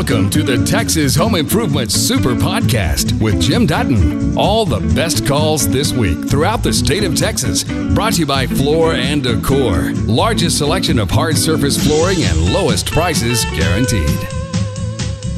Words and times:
Welcome 0.00 0.30
to 0.30 0.42
the 0.42 0.64
Texas 0.64 1.14
Home 1.16 1.34
Improvement 1.34 1.92
Super 1.92 2.30
Podcast 2.30 3.20
with 3.20 3.38
Jim 3.38 3.66
Dutton. 3.66 4.34
All 4.34 4.64
the 4.64 4.80
best 4.94 5.26
calls 5.26 5.68
this 5.68 5.92
week 5.92 6.26
throughout 6.26 6.62
the 6.62 6.72
state 6.72 7.04
of 7.04 7.14
Texas. 7.14 7.64
Brought 7.64 8.14
to 8.14 8.20
you 8.20 8.26
by 8.26 8.46
Floor 8.46 8.94
and 8.94 9.22
Decor. 9.22 9.92
Largest 10.06 10.56
selection 10.56 10.98
of 10.98 11.10
hard 11.10 11.36
surface 11.36 11.76
flooring 11.86 12.22
and 12.22 12.50
lowest 12.50 12.90
prices 12.90 13.44
guaranteed. 13.44 14.08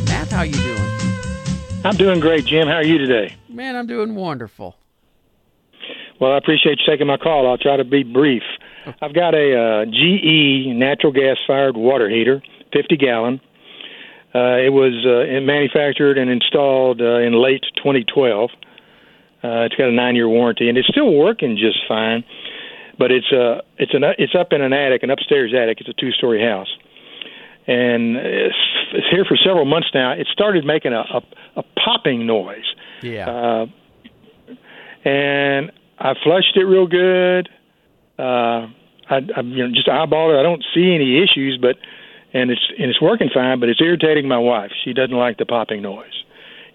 Matt, 0.07 0.31
how 0.31 0.43
you 0.43 0.53
doing? 0.53 1.83
I'm 1.85 1.97
doing 1.97 2.21
great, 2.21 2.45
Jim. 2.45 2.69
How 2.69 2.75
are 2.75 2.85
you 2.85 2.99
today? 2.99 3.35
Man, 3.49 3.75
I'm 3.75 3.89
doing 3.89 4.15
wonderful. 4.15 4.77
Well, 6.21 6.35
I 6.35 6.37
appreciate 6.37 6.79
you 6.79 6.85
taking 6.87 7.09
my 7.09 7.17
call. 7.17 7.51
I'll 7.51 7.59
try 7.59 7.79
to 7.79 7.85
be 7.85 8.05
brief. 8.05 8.45
I've 9.03 9.13
got 9.13 9.35
a 9.35 9.59
uh, 9.59 9.85
GE 9.87 10.69
natural 10.77 11.13
gas 11.13 11.39
fired 11.49 11.77
water 11.77 12.09
heater, 12.09 12.41
50 12.73 12.97
gallon. 12.97 13.41
Uh, 14.35 14.57
it 14.57 14.73
was 14.73 15.05
uh, 15.05 15.41
manufactured 15.43 16.17
and 16.17 16.31
installed 16.31 17.01
uh, 17.01 17.19
in 17.19 17.35
late 17.35 17.65
2012. 17.77 18.51
Uh, 19.45 19.67
it's 19.67 19.75
got 19.75 19.89
a 19.89 19.93
nine-year 19.93 20.29
warranty, 20.29 20.69
and 20.69 20.79
it's 20.79 20.89
still 20.89 21.13
working 21.13 21.57
just 21.57 21.79
fine. 21.87 22.25
But 22.99 23.11
it's 23.11 23.31
uh, 23.33 23.61
it's 23.79 23.93
an 23.95 24.05
it's 24.19 24.35
up 24.39 24.53
in 24.53 24.63
an 24.63 24.73
attic, 24.73 25.03
an 25.03 25.11
upstairs 25.11 25.53
attic. 25.57 25.81
It's 25.81 25.89
a 25.89 25.95
two-story 25.95 26.41
house, 26.41 26.69
and 27.67 28.17
it's, 28.17 28.55
it's 28.93 29.07
here 29.11 29.25
for 29.25 29.37
several 29.37 29.65
months 29.65 29.89
now. 29.93 30.13
It 30.13 30.29
started 30.33 30.65
making 30.65 30.93
a 30.93 31.01
a, 31.01 31.23
a 31.57 31.63
popping 31.85 32.27
noise. 32.27 32.69
Yeah. 33.03 33.29
Uh, 33.29 33.67
and 35.05 35.73
I 35.99 36.15
flushed 36.23 36.57
it 36.57 36.65
real 36.65 36.87
good. 36.87 37.49
Uh, 38.19 38.69
I, 39.11 39.17
I 39.37 39.41
you 39.41 39.67
know 39.67 39.75
just 39.75 39.89
eyeballed 39.89 40.37
it. 40.37 40.39
I 40.39 40.43
don't 40.43 40.65
see 40.75 40.95
any 40.95 41.23
issues, 41.23 41.59
but 41.61 41.77
and 42.35 42.51
it's 42.51 42.61
and 42.79 42.91
it's 42.91 43.01
working 43.01 43.29
fine. 43.33 43.61
But 43.61 43.69
it's 43.69 43.81
irritating 43.81 44.29
my 44.29 44.39
wife. 44.39 44.71
She 44.85 44.93
doesn't 44.93 45.17
like 45.17 45.39
the 45.39 45.47
popping 45.47 45.83
noise. 45.83 46.25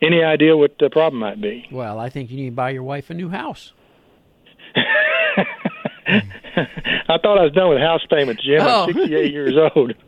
Any 0.01 0.23
idea 0.23 0.55
what 0.55 0.75
the 0.79 0.89
problem 0.89 1.19
might 1.19 1.41
be? 1.41 1.67
well, 1.71 1.99
I 1.99 2.09
think 2.09 2.29
you 2.29 2.37
need 2.37 2.49
to 2.51 2.55
buy 2.55 2.69
your 2.69 2.83
wife 2.83 3.09
a 3.09 3.13
new 3.15 3.29
house. 3.29 3.73
I 6.07 7.17
thought 7.21 7.37
I 7.37 7.43
was 7.43 7.51
done 7.53 7.69
with 7.69 7.79
house 7.79 8.05
payments, 8.09 8.43
Jim. 8.43 8.61
Oh. 8.61 8.83
I'm 8.85 8.93
68 8.93 9.31
years 9.31 9.53
old. 9.75 9.93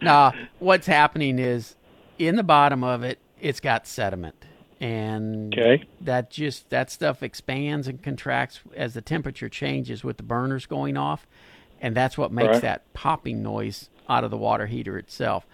Now, 0.00 0.32
what's 0.58 0.88
happening 0.88 1.38
is 1.38 1.76
in 2.18 2.34
the 2.34 2.42
bottom 2.42 2.82
of 2.82 3.04
it, 3.04 3.20
it's 3.40 3.60
got 3.60 3.86
sediment. 3.86 4.34
And 4.80 5.56
Okay. 5.56 5.84
that 6.00 6.28
just 6.28 6.70
that 6.70 6.90
stuff 6.90 7.22
expands 7.22 7.86
and 7.86 8.02
contracts 8.02 8.58
as 8.74 8.94
the 8.94 9.00
temperature 9.00 9.48
changes 9.48 10.02
with 10.02 10.16
the 10.16 10.24
burners 10.24 10.66
going 10.66 10.96
off, 10.96 11.24
and 11.80 11.94
that's 11.94 12.18
what 12.18 12.32
makes 12.32 12.54
Right. 12.54 12.62
that 12.62 12.92
popping 12.94 13.44
noise 13.44 13.90
out 14.08 14.24
of 14.24 14.30
the 14.30 14.36
water 14.36 14.66
heater 14.66 14.98
itself. 14.98 15.46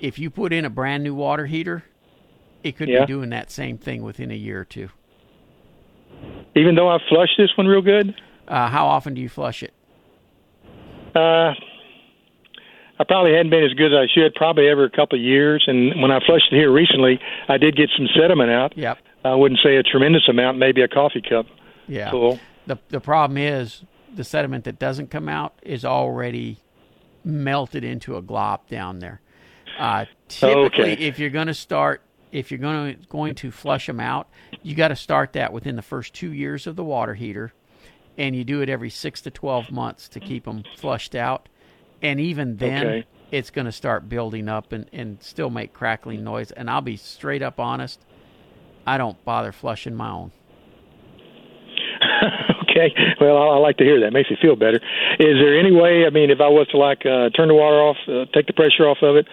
If 0.00 0.18
you 0.18 0.30
put 0.30 0.52
in 0.52 0.64
a 0.64 0.70
brand 0.70 1.02
new 1.04 1.14
water 1.14 1.46
heater, 1.46 1.84
it 2.62 2.76
could 2.76 2.88
Yeah. 2.88 3.00
be 3.00 3.06
doing 3.06 3.30
that 3.30 3.50
same 3.50 3.78
thing 3.78 4.02
within 4.02 4.30
a 4.30 4.34
year 4.34 4.60
or 4.60 4.64
two. 4.64 4.90
Even 6.54 6.74
though 6.74 6.88
I 6.88 6.98
flushed 7.08 7.34
this 7.38 7.56
one 7.56 7.66
real 7.66 7.82
good, 7.82 8.14
Uh, 8.48 8.68
how 8.68 8.86
often 8.86 9.14
do 9.14 9.20
you 9.20 9.28
flush 9.28 9.62
it? 9.62 9.72
uh, 11.14 11.54
I 12.98 13.04
probably 13.06 13.32
hadn't 13.32 13.50
been 13.50 13.64
as 13.64 13.72
good 13.74 13.92
as 13.94 13.98
I 13.98 14.06
should. 14.12 14.34
Probably 14.34 14.68
every 14.68 14.90
couple 14.90 15.18
of 15.18 15.24
years. 15.24 15.64
And 15.66 16.00
when 16.02 16.10
I 16.10 16.20
flushed 16.26 16.52
it 16.52 16.56
here 16.56 16.70
recently, 16.70 17.18
I 17.48 17.56
did 17.56 17.76
get 17.76 17.90
some 17.96 18.08
sediment 18.14 18.50
out. 18.50 18.76
Yep. 18.76 18.98
I 19.24 19.34
wouldn't 19.34 19.60
say 19.62 19.76
a 19.76 19.82
tremendous 19.82 20.28
amount, 20.28 20.58
maybe 20.58 20.82
a 20.82 20.88
coffee 20.88 21.22
cup 21.22 21.46
Yeah. 21.88 22.10
full. 22.10 22.38
The 22.66 22.78
the 22.90 23.00
problem 23.00 23.38
is 23.38 23.84
the 24.14 24.24
sediment 24.24 24.64
that 24.64 24.78
doesn't 24.78 25.10
come 25.10 25.28
out 25.28 25.54
is 25.62 25.84
already 25.84 26.58
melted 27.24 27.84
into 27.84 28.16
a 28.16 28.22
glop 28.22 28.68
down 28.68 28.98
there. 28.98 29.20
Uh, 29.78 30.04
typically, 30.28 30.92
Okay. 30.92 30.92
if 31.06 31.18
you're 31.18 31.30
going 31.30 31.46
to 31.46 31.54
start, 31.54 32.02
if 32.32 32.50
you're 32.50 32.58
going 32.58 32.96
to 32.96 33.06
going 33.08 33.34
to 33.36 33.50
flush 33.50 33.86
them 33.86 34.00
out, 34.00 34.28
you 34.62 34.74
got 34.74 34.88
to 34.88 34.96
start 34.96 35.32
that 35.32 35.52
within 35.52 35.76
the 35.76 35.82
first 35.82 36.12
two 36.14 36.32
years 36.32 36.66
of 36.66 36.76
the 36.76 36.84
water 36.84 37.14
heater, 37.14 37.52
and 38.18 38.36
you 38.36 38.44
do 38.44 38.60
it 38.60 38.68
every 38.68 38.90
six 38.90 39.20
to 39.22 39.30
twelve 39.30 39.70
months 39.70 40.08
to 40.10 40.20
keep 40.20 40.44
them 40.44 40.64
flushed 40.76 41.14
out. 41.14 41.48
And 42.02 42.20
even 42.20 42.56
then, 42.56 42.86
Okay. 42.86 43.04
it's 43.30 43.50
going 43.50 43.66
to 43.66 43.72
start 43.72 44.08
building 44.08 44.48
up 44.48 44.72
and, 44.72 44.86
and 44.92 45.22
still 45.22 45.50
make 45.50 45.72
crackling 45.72 46.24
noise. 46.24 46.50
And 46.50 46.70
I'll 46.70 46.80
be 46.80 46.96
straight 46.96 47.42
up 47.42 47.60
honest, 47.60 48.00
I 48.86 48.98
don't 48.98 49.22
bother 49.24 49.52
flushing 49.52 49.94
my 49.94 50.10
own. 50.10 50.32
Okay. 52.70 52.94
Well, 53.20 53.36
I, 53.36 53.56
I 53.56 53.58
like 53.58 53.76
to 53.78 53.84
hear 53.84 54.00
that. 54.00 54.12
Makes 54.12 54.30
me 54.30 54.38
feel 54.40 54.56
better. 54.56 54.80
Is 55.18 55.36
there 55.38 55.58
any 55.58 55.72
way? 55.72 56.06
I 56.06 56.10
mean, 56.10 56.30
if 56.30 56.40
I 56.40 56.48
was 56.48 56.68
to 56.68 56.78
like 56.78 57.00
uh, 57.04 57.30
turn 57.30 57.48
the 57.48 57.54
water 57.54 57.80
off, 57.80 57.96
uh, 58.08 58.30
take 58.32 58.46
the 58.46 58.52
pressure 58.52 58.88
off 58.88 58.98
of 59.02 59.16
it, 59.16 59.26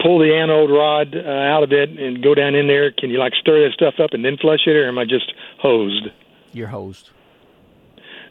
pull 0.00 0.18
the 0.18 0.34
anode 0.34 0.70
rod 0.70 1.14
uh, 1.14 1.52
out 1.54 1.62
of 1.62 1.72
it, 1.72 1.90
and 1.90 2.22
go 2.22 2.34
down 2.34 2.54
in 2.54 2.66
there, 2.66 2.90
can 2.90 3.10
you 3.10 3.18
like 3.18 3.34
stir 3.34 3.64
that 3.64 3.74
stuff 3.74 3.94
up 4.02 4.10
and 4.12 4.24
then 4.24 4.36
flush 4.36 4.66
it, 4.66 4.76
or 4.76 4.88
am 4.88 4.98
I 4.98 5.04
just 5.04 5.32
hosed? 5.60 6.08
You're 6.52 6.68
hosed. 6.68 7.10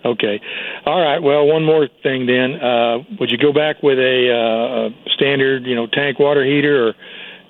Okay. 0.03 0.41
All 0.85 0.99
right. 0.99 1.19
Well, 1.21 1.45
one 1.45 1.63
more 1.63 1.87
thing 2.01 2.25
then. 2.25 2.59
Uh, 2.59 3.03
would 3.19 3.29
you 3.29 3.37
go 3.37 3.53
back 3.53 3.83
with 3.83 3.99
a, 3.99 4.31
uh, 4.33 4.89
a 4.89 5.13
standard, 5.13 5.65
you 5.65 5.75
know, 5.75 5.85
tank 5.85 6.17
water 6.17 6.43
heater, 6.43 6.89
or 6.89 6.93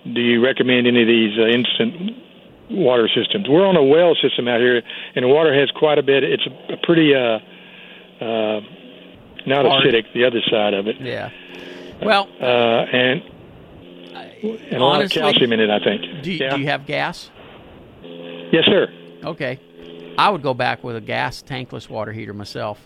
do 0.03 0.19
you 0.19 0.43
recommend 0.43 0.85
any 0.87 1.01
of 1.01 1.07
these 1.07 1.37
uh, 1.39 1.47
instant 1.47 2.17
water 2.71 3.07
systems? 3.13 3.47
We're 3.49 3.65
on 3.65 3.75
a 3.75 3.83
well 3.83 4.15
system 4.21 4.47
out 4.47 4.59
here, 4.59 4.81
and 5.15 5.23
the 5.23 5.27
water 5.29 5.53
has 5.57 5.69
quite 5.71 5.97
a 5.97 6.03
bit. 6.03 6.23
It's 6.23 6.45
a, 6.45 6.73
a 6.73 6.77
pretty 6.83 7.13
uh, 7.13 7.39
uh, 8.23 8.61
not 9.45 9.65
Hard. 9.65 9.85
acidic. 9.85 10.11
The 10.13 10.25
other 10.25 10.41
side 10.49 10.73
of 10.73 10.87
it, 10.87 10.95
Yeah. 10.99 11.29
Well, 12.03 12.27
uh, 12.41 12.45
and 12.45 13.21
and 14.43 14.81
a 14.81 14.83
lot 14.83 15.01
of 15.03 15.11
calcium 15.11 15.53
in 15.53 15.59
it. 15.59 15.69
I 15.69 15.79
think. 15.83 16.23
do 16.23 16.31
you, 16.31 16.39
yeah. 16.39 16.55
do 16.55 16.61
you 16.61 16.67
have 16.67 16.85
gas? 16.85 17.29
yes, 18.03 18.63
sir. 18.65 18.87
Okay. 19.23 19.59
I 20.17 20.29
would 20.29 20.41
go 20.41 20.53
back 20.53 20.83
with 20.83 20.95
a 20.95 21.01
gas 21.01 21.41
tankless 21.43 21.89
water 21.89 22.11
heater 22.11 22.33
myself. 22.33 22.79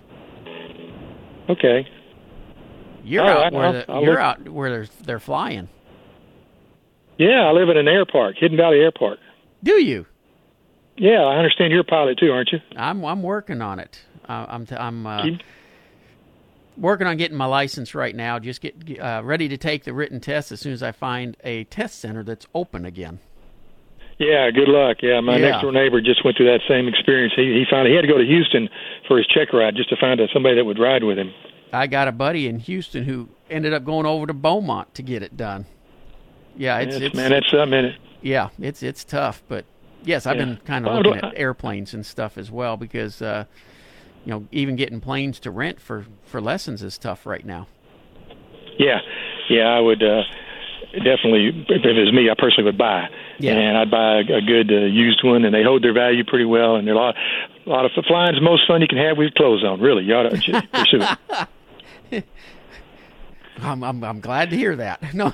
Okay. 1.49 1.87
You're 3.03 3.23
All 3.23 3.29
out 3.29 3.37
right, 3.43 3.53
where 3.53 3.71
the, 3.73 3.91
I'll 3.91 4.01
you're 4.01 4.11
look- 4.13 4.19
out 4.19 4.49
where 4.49 4.69
they're, 4.69 4.87
they're 5.03 5.19
flying. 5.19 5.69
Yeah, 7.17 7.47
I 7.47 7.51
live 7.51 7.69
in 7.69 7.77
an 7.77 7.87
air 7.87 8.05
park, 8.05 8.35
Hidden 8.37 8.57
Valley 8.57 8.79
Airport. 8.79 9.19
Do 9.65 9.83
you? 9.83 10.05
Yeah, 10.95 11.23
I 11.23 11.35
understand 11.35 11.71
you're 11.73 11.81
a 11.81 11.83
pilot 11.83 12.17
too, 12.17 12.31
aren't 12.31 12.51
you? 12.53 12.59
I'm 12.77 13.03
I'm 13.03 13.21
working 13.21 13.61
on 13.61 13.79
it. 13.79 14.01
Uh, 14.29 14.45
I'm 14.47 14.65
t- 14.65 14.75
I'm 14.75 15.05
uh, 15.05 15.25
working 16.77 17.07
on 17.07 17.17
getting 17.17 17.35
my 17.35 17.45
license 17.47 17.93
right 17.93 18.15
now. 18.15 18.39
Just 18.39 18.61
get 18.61 18.75
uh, 18.99 19.21
ready 19.23 19.49
to 19.49 19.57
take 19.57 19.83
the 19.83 19.93
written 19.93 20.19
test 20.21 20.51
as 20.51 20.61
soon 20.61 20.71
as 20.71 20.81
I 20.81 20.91
find 20.93 21.35
a 21.43 21.65
test 21.65 21.99
center 21.99 22.23
that's 22.23 22.47
open 22.55 22.85
again. 22.85 23.19
Yeah, 24.17 24.49
good 24.51 24.69
luck. 24.69 24.97
Yeah, 25.01 25.19
my 25.19 25.35
Yeah. 25.37 25.49
next 25.49 25.61
door 25.63 25.73
neighbor 25.73 25.99
just 25.99 26.23
went 26.23 26.37
through 26.37 26.45
that 26.45 26.61
same 26.69 26.87
experience. 26.87 27.33
He 27.35 27.43
he 27.43 27.65
found 27.69 27.87
he 27.89 27.93
had 27.95 28.01
to 28.03 28.07
go 28.07 28.17
to 28.17 28.25
Houston 28.25 28.69
for 29.07 29.17
his 29.17 29.27
check 29.27 29.51
ride 29.51 29.75
just 29.75 29.89
to 29.89 29.97
find 29.99 30.19
a, 30.21 30.27
somebody 30.33 30.55
that 30.55 30.63
would 30.63 30.79
ride 30.79 31.03
with 31.03 31.17
him. 31.17 31.33
I 31.73 31.87
got 31.87 32.07
a 32.07 32.13
buddy 32.13 32.47
in 32.47 32.59
Houston 32.59 33.03
who 33.03 33.27
ended 33.49 33.73
up 33.73 33.83
going 33.83 34.05
over 34.05 34.25
to 34.27 34.33
Beaumont 34.33 34.93
to 34.95 35.01
get 35.03 35.23
it 35.23 35.35
done. 35.35 35.65
Yeah, 36.57 36.79
it's, 36.79 36.95
it's 36.95 37.15
that's 37.15 37.49
something. 37.51 37.85
Isn't? 37.85 37.95
Yeah, 38.21 38.49
it's 38.59 38.81
it's 38.83 39.03
tough, 39.03 39.43
but 39.47 39.65
yes, 40.03 40.25
I've 40.25 40.37
Yeah. 40.37 40.45
been 40.45 40.57
kind 40.65 40.85
of 40.85 40.91
Well, 40.93 41.01
looking 41.03 41.23
at 41.23 41.33
airplanes 41.37 41.93
and 41.93 42.05
stuff 42.05 42.37
as 42.37 42.49
well 42.51 42.77
because 42.77 43.21
uh, 43.21 43.45
you 44.25 44.31
know 44.31 44.47
even 44.51 44.75
getting 44.75 44.99
planes 45.01 45.39
to 45.41 45.51
rent 45.51 45.79
for 45.79 46.05
for 46.25 46.41
lessons 46.41 46.81
is 46.81 46.97
tough 46.97 47.25
right 47.25 47.45
now. 47.45 47.67
Yeah, 48.79 48.99
yeah, 49.49 49.67
I 49.67 49.79
would 49.79 50.01
uh, 50.03 50.23
definitely. 51.03 51.65
If 51.69 51.85
it 51.85 51.93
was 51.93 52.13
me, 52.13 52.29
I 52.29 52.33
personally 52.37 52.65
would 52.65 52.77
buy. 52.77 53.07
Yeah. 53.37 53.51
and 53.53 53.77
I'd 53.77 53.91
buy 53.91 54.19
a, 54.19 54.37
a 54.37 54.41
good 54.41 54.71
uh, 54.71 54.85
used 54.85 55.21
one, 55.23 55.43
and 55.43 55.53
they 55.53 55.61
hold 55.63 55.83
their 55.83 55.93
value 55.93 56.23
pretty 56.23 56.45
well. 56.45 56.77
And 56.77 56.87
they're 56.87 56.93
a 56.95 56.97
lot, 56.97 57.15
a 57.65 57.69
lot 57.69 57.85
of 57.85 57.91
flying's 58.07 58.35
the 58.37 58.41
most 58.41 58.65
fun 58.65 58.81
you 58.81 58.87
can 58.87 58.97
have 58.97 59.17
with 59.17 59.25
your 59.25 59.31
clothes 59.35 59.63
on. 59.63 59.81
Really, 59.81 60.03
you 60.05 60.13
ought 60.15 60.29
to 60.29 60.61
pursue 60.71 61.01
it. 62.11 62.25
I'm 63.61 63.83
I'm, 63.83 64.03
I'm 64.03 64.19
glad 64.19 64.49
to 64.51 64.55
hear 64.57 64.75
that. 64.77 65.01
No, 65.13 65.31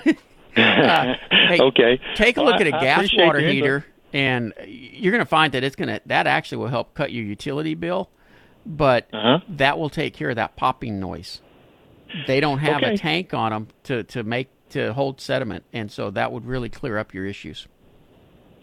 Uh, 0.56 1.13
hey, 1.31 1.59
okay. 1.59 2.00
take 2.15 2.38
a 2.38 2.42
Well, 2.44 2.51
look 2.51 2.62
at 2.62 2.68
I- 2.68 2.77
a 2.77 2.80
I 2.80 2.81
gas 2.83 3.09
water 3.15 3.39
heater, 3.39 3.86
and 4.13 4.53
you're 4.65 5.12
going 5.12 5.24
to 5.24 5.30
find 5.30 5.53
that 5.53 5.63
it's 5.63 5.75
going 5.75 5.89
to 5.89 6.01
that 6.07 6.27
actually 6.27 6.57
will 6.59 6.68
help 6.68 6.94
cut 6.94 7.12
your 7.12 7.24
utility 7.24 7.74
bill, 7.75 8.09
but 8.65 9.07
Uh-huh. 9.13 9.39
that 9.50 9.77
will 9.80 9.89
take 9.89 10.13
care 10.13 10.30
of 10.30 10.36
that 10.36 10.56
popping 10.56 11.00
noise. 11.00 11.42
They 12.27 12.39
don't 12.42 12.59
have 12.59 12.81
a 12.83 12.98
tank 12.98 13.33
on 13.33 13.51
them 13.51 13.68
to 13.83 14.03
to 14.03 14.24
make 14.24 14.50
to 14.71 14.94
hold 14.94 15.21
sediment, 15.21 15.63
and 15.71 15.89
so 15.92 16.12
that 16.12 16.31
would 16.31 16.45
really 16.45 16.69
clear 16.69 16.97
up 16.97 17.13
your 17.13 17.25
issues. 17.25 17.68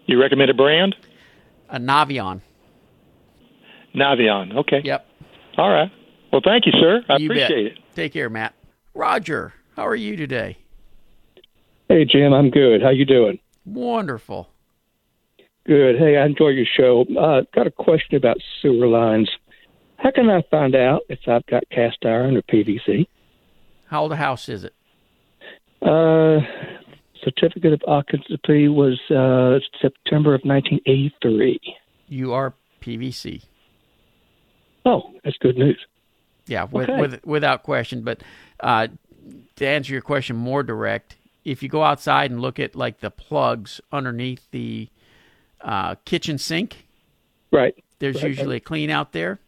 You 0.06 0.20
recommend 0.20 0.50
a 0.50 0.54
brand? 0.54 0.96
A 1.70 1.78
Navien. 1.78 2.40
Navien. 3.94 4.54
Okay. 4.56 4.80
Yep. 4.84 5.06
All 5.56 5.70
right. 5.70 5.90
Well, 6.32 6.42
thank 6.44 6.66
you, 6.66 6.72
sir. 6.72 7.02
I 7.08 7.16
You 7.16 7.28
bet. 7.28 7.36
appreciate 7.50 7.66
it. 7.72 7.78
Take 7.94 8.12
care, 8.12 8.28
Matt. 8.30 8.54
Roger, 8.94 9.54
how 9.76 9.86
are 9.86 9.96
you 9.96 10.16
today? 10.16 10.58
Hey 11.88 12.04
Jim, 12.04 12.32
I'm 12.32 12.50
good. 12.50 12.82
How 12.82 12.90
you 12.90 13.04
doing? 13.04 13.38
Wonderful. 13.64 14.48
Good. 15.66 15.98
Hey, 15.98 16.16
I 16.16 16.24
enjoy 16.26 16.48
your 16.48 16.66
show. 16.76 17.04
Uh, 17.18 17.42
got 17.54 17.66
a 17.66 17.70
question 17.70 18.16
about 18.16 18.36
sewer 18.62 18.86
lines. 18.86 19.30
How 19.96 20.10
can 20.10 20.30
I 20.30 20.42
find 20.50 20.74
out 20.74 21.02
if 21.08 21.18
I've 21.26 21.44
got 21.46 21.64
cast 21.70 21.98
iron 22.04 22.36
or 22.36 22.42
PVC? 22.42 23.06
How 23.86 24.02
old 24.02 24.12
a 24.12 24.16
house 24.16 24.48
is 24.48 24.64
it? 24.64 24.74
Uh, 25.82 26.40
certificate 27.22 27.72
of 27.72 27.82
occupancy 27.86 28.68
was 28.68 28.98
uh, 29.10 29.58
September 29.80 30.34
of 30.34 30.42
1983. 30.44 31.60
You 32.08 32.32
are 32.32 32.54
PVC. 32.80 33.42
Oh, 34.86 35.12
that's 35.24 35.36
good 35.38 35.56
news. 35.58 35.78
Yeah, 36.46 36.64
with, 36.64 36.88
Okay. 36.88 37.00
with, 37.00 37.26
without 37.26 37.62
question. 37.62 38.02
But 38.02 38.22
uh, 38.60 38.88
to 39.56 39.66
answer 39.66 39.92
your 39.92 40.00
question 40.02 40.36
more 40.36 40.62
direct, 40.62 41.16
if 41.44 41.62
you 41.62 41.68
go 41.68 41.82
outside 41.82 42.30
and 42.30 42.40
look 42.40 42.58
at 42.58 42.74
like 42.76 43.00
the 43.00 43.10
plugs 43.10 43.80
underneath 43.92 44.50
the 44.50 44.88
uh, 45.60 45.94
kitchen 46.04 46.38
sink, 46.38 46.86
Right. 47.50 47.74
there's 47.98 48.16
Right, 48.16 48.22
right. 48.24 48.28
usually 48.28 48.56
a 48.56 48.60
clean 48.60 48.90
out 48.90 49.12
there. 49.12 49.40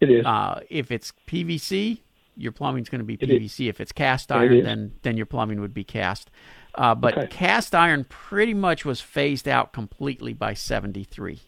It 0.00 0.10
is. 0.10 0.26
Uh, 0.26 0.60
if 0.68 0.90
it's 0.90 1.12
PVC, 1.26 1.98
your 2.36 2.52
plumbing's 2.52 2.88
going 2.88 2.98
to 3.00 3.04
be 3.04 3.14
It 3.14 3.30
is. 3.30 3.52
PVC. 3.52 3.68
If 3.68 3.80
it's 3.80 3.92
cast 3.92 4.30
iron, 4.32 4.52
is. 4.54 4.64
then 4.64 4.92
then 5.02 5.16
your 5.16 5.26
plumbing 5.26 5.60
would 5.60 5.74
be 5.74 5.84
cast. 5.84 6.30
Uh, 6.74 6.94
but 6.94 7.16
Okay. 7.16 7.26
cast 7.28 7.74
iron 7.74 8.04
pretty 8.04 8.54
much 8.54 8.84
was 8.84 9.00
phased 9.00 9.46
out 9.46 9.72
completely 9.72 10.32
by 10.32 10.54
'73. 10.54 11.40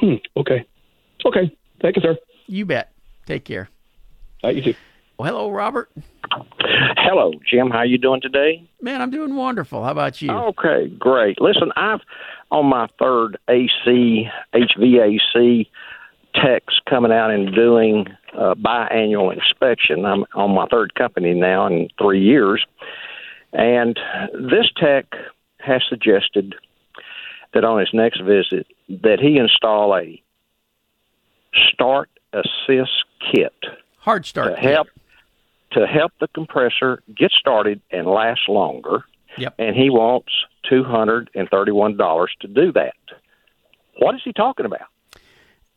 Hmm, 0.00 0.14
okay. 0.36 0.64
Okay. 1.24 1.56
Thank 1.80 1.96
you, 1.96 2.02
sir. 2.02 2.16
You 2.46 2.66
bet. 2.66 2.92
Take 3.26 3.44
care. 3.44 3.68
Uh, 4.42 4.48
you 4.48 4.62
too. 4.62 4.74
Well, 5.18 5.32
hello, 5.32 5.50
Robert. 5.50 5.90
Hello, 6.96 7.32
Jim. 7.48 7.70
How 7.70 7.82
you 7.82 7.98
doing 7.98 8.20
today? 8.20 8.68
Man, 8.80 9.00
I'm 9.00 9.10
doing 9.10 9.36
wonderful. 9.36 9.84
How 9.84 9.90
about 9.92 10.20
you? 10.20 10.30
Okay, 10.30 10.88
great. 10.98 11.40
Listen, 11.40 11.70
I've 11.76 12.00
on 12.50 12.66
my 12.66 12.88
third 12.98 13.38
AC 13.48 14.26
HVAC 14.54 15.68
techs 16.34 16.74
coming 16.90 17.12
out 17.12 17.30
and 17.30 17.54
doing 17.54 18.06
a 18.36 18.56
biannual 18.56 19.32
inspection. 19.32 20.04
I'm 20.04 20.24
on 20.34 20.50
my 20.52 20.66
third 20.66 20.94
company 20.94 21.32
now 21.34 21.66
in 21.66 21.88
three 21.96 22.20
years, 22.22 22.64
and 23.52 23.96
this 24.32 24.66
tech 24.76 25.06
has 25.58 25.82
suggested 25.88 26.56
that 27.52 27.64
on 27.64 27.78
his 27.78 27.90
next 27.92 28.20
visit 28.20 28.66
that 28.88 29.20
he 29.20 29.36
install 29.38 29.96
a 29.96 30.20
start 31.72 32.10
assist 32.32 33.04
kit 33.32 33.54
Hard 33.98 34.26
start. 34.26 34.56
to 34.56 34.60
help 34.60 34.88
to 35.74 35.86
help 35.86 36.12
the 36.20 36.28
compressor 36.28 37.02
get 37.14 37.30
started 37.32 37.80
and 37.90 38.06
last 38.06 38.48
longer. 38.48 39.04
Yep. 39.36 39.54
And 39.58 39.76
he 39.76 39.90
wants 39.90 40.32
two 40.68 40.84
hundred 40.84 41.28
and 41.34 41.48
thirty-one 41.48 41.96
dollars 41.96 42.32
to 42.40 42.48
do 42.48 42.72
that. 42.72 42.94
What 43.98 44.14
is 44.14 44.20
he 44.24 44.32
talking 44.32 44.66
about? 44.66 44.88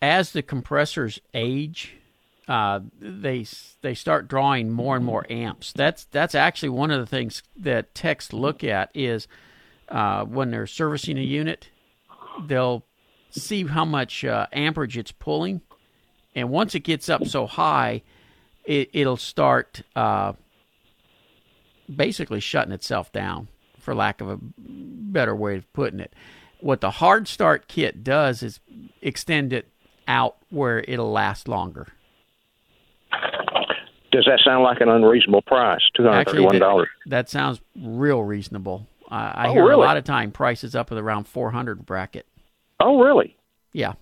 As 0.02 0.32
the 0.32 0.44
compressors 0.44 1.20
age, 1.34 1.96
uh, 2.48 2.82
they 3.00 3.46
they 3.82 3.96
start 3.96 4.28
drawing 4.28 4.70
more 4.70 4.96
and 4.96 5.04
more 5.04 5.26
amps. 5.30 5.74
That's 5.74 6.06
that's 6.06 6.36
actually 6.36 6.70
one 6.70 6.92
of 6.92 7.00
the 7.00 7.08
things 7.08 7.42
that 7.56 7.96
techs 7.96 8.32
look 8.32 8.64
at 8.64 8.92
is 8.94 9.28
uh, 9.90 10.24
when 10.26 10.52
they're 10.52 10.68
servicing 10.68 11.18
a 11.18 11.22
unit, 11.22 11.70
they'll 12.46 12.86
see 13.32 13.66
how 13.66 13.86
much 13.86 14.24
uh, 14.24 14.46
amperage 14.54 14.98
it's 14.98 15.12
pulling, 15.12 15.62
and 16.36 16.50
once 16.50 16.76
it 16.76 16.82
gets 16.82 17.10
up 17.10 17.26
so 17.26 17.48
high, 17.48 18.04
it, 18.68 18.90
it'll 18.94 19.18
start 19.18 19.82
uh, 19.96 20.34
basically 21.94 22.40
shutting 22.40 22.74
itself 22.74 23.12
down, 23.12 23.48
for 23.80 23.96
lack 23.96 24.22
of 24.22 24.30
a 24.30 24.38
better 24.40 25.36
way 25.36 25.56
of 25.58 25.74
putting 25.74 26.00
it. 26.00 26.14
What 26.60 26.82
the 26.82 26.92
hard 26.92 27.28
start 27.28 27.68
kit 27.68 28.04
does 28.04 28.44
is 28.44 28.60
extend 29.02 29.54
it 29.54 29.70
out 30.08 30.38
where 30.50 30.80
it'll 30.88 31.12
last 31.12 31.48
longer. 31.48 31.88
Does 34.12 34.26
that 34.26 34.40
sound 34.44 34.64
like 34.64 34.82
an 34.82 34.90
unreasonable 34.90 35.42
price? 35.44 35.82
Two 35.96 36.04
hundred 36.04 36.26
thirty-one 36.28 36.54
that, 36.54 36.60
dollars. 36.60 36.88
that 37.08 37.30
sounds 37.30 37.62
real 37.80 38.24
reasonable. 38.24 38.88
Uh, 39.12 39.32
I 39.36 39.48
Oh, 39.50 39.54
hear 39.54 39.72
a 39.72 39.78
lot 39.78 39.98
of 39.98 40.04
time 40.04 40.32
prices 40.32 40.76
up 40.76 40.92
at 40.92 40.98
around 40.98 41.26
400 41.28 41.86
bracket. 41.86 42.26
Oh, 42.80 43.00
really? 43.00 43.38
Yeah. 43.72 43.94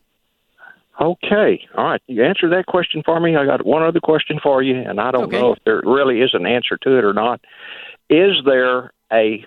Okay. 0.99 1.67
All 1.75 1.83
right. 1.85 2.01
You 2.07 2.23
answered 2.23 2.51
that 2.53 2.67
question 2.67 3.03
for 3.05 3.19
me. 3.19 3.35
I 3.35 3.45
got 3.45 3.65
one 3.65 3.83
other 3.83 3.99
question 3.99 4.39
for 4.41 4.63
you, 4.63 4.75
and 4.75 4.99
I 5.01 5.11
don't 5.11 5.25
Okay. 5.25 5.39
know 5.39 5.53
if 5.53 5.59
there 5.65 5.81
really 5.83 6.21
is 6.21 6.33
an 6.33 6.45
answer 6.45 6.77
to 6.77 6.97
it 6.97 7.03
or 7.03 7.13
not. 7.13 7.41
Is 8.09 8.35
there 8.45 8.91
a 9.11 9.45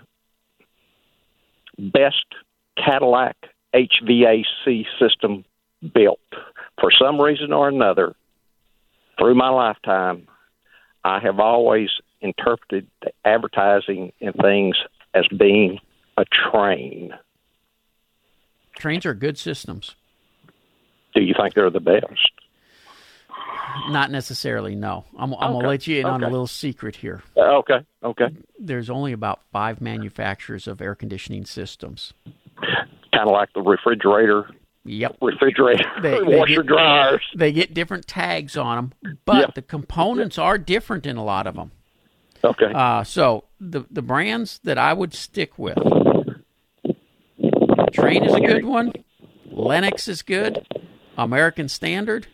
best 1.79 2.25
Cadillac 2.77 3.37
HVAC 3.75 4.87
system 4.99 5.45
built? 5.95 6.21
For 6.81 6.91
some 6.91 7.21
reason 7.21 7.53
or 7.53 7.69
another, 7.69 8.15
through 9.19 9.35
my 9.35 9.49
lifetime, 9.49 10.29
I 11.05 11.19
have 11.21 11.41
always 11.41 11.89
interpreted 12.21 12.87
the 13.03 13.12
advertising 13.25 14.12
and 14.21 14.35
things 14.35 14.77
as 15.15 15.27
being 15.29 15.79
a 16.17 16.25
Trane. 16.27 17.17
Tranes 18.79 19.06
are 19.06 19.15
good 19.15 19.39
systems. 19.39 19.95
Do 21.14 21.22
you 21.22 21.34
think 21.40 21.55
they're 21.55 21.70
the 21.70 21.81
best? 21.81 22.31
Not 23.90 24.10
necessarily, 24.10 24.75
no. 24.75 25.05
I'm, 25.16 25.32
I'm 25.34 25.52
gonna 25.52 25.69
let 25.69 25.87
you 25.87 26.00
in 26.00 26.06
on 26.06 26.22
a 26.25 26.28
little 26.28 26.46
secret 26.46 26.96
here. 26.96 27.22
Uh, 27.37 27.58
okay. 27.58 27.78
Okay. 28.02 28.26
There's 28.58 28.90
only 28.90 29.12
about 29.12 29.40
five 29.52 29.81
manufacturers 29.81 30.66
of 30.66 30.81
air 30.81 30.94
conditioning 30.94 31.44
systems. 31.44 32.12
kind 33.12 33.28
of 33.28 33.32
like 33.32 33.52
the 33.55 33.60
refrigerator, 33.62 34.50
Yep. 34.84 35.16
refrigerator, 35.22 35.84
They- 36.02 36.19
they 36.19 36.37
washer 36.38 36.62
get- 36.62 36.66
dryers. 36.66 37.22
They 37.37 37.52
get 37.52 37.75
different 37.75 38.06
tags 38.06 38.56
on 38.56 38.76
them, 39.02 39.19
but 39.25 39.37
Yeah. 39.37 39.46
the 39.54 39.62
components 39.62 40.38
are 40.38 40.58
different 40.58 41.06
in 41.06 41.16
a 41.16 41.25
lot 41.25 41.46
of 41.46 41.54
them. 41.54 41.72
Okay. 42.44 42.72
Uh, 42.72 43.02
so 43.04 43.44
the 43.61 43.84
the 43.90 44.02
brands 44.02 44.61
that 44.64 44.78
I 44.78 44.93
would 44.93 45.12
stick 45.14 45.58
with, 45.58 45.76
Trane 47.93 48.26
is 48.26 48.34
a 48.34 48.40
good 48.40 48.64
one. 48.64 48.93
Lennox 49.50 50.08
is 50.08 50.22
good. 50.22 50.64
American 51.19 51.69
Standard, 51.69 52.26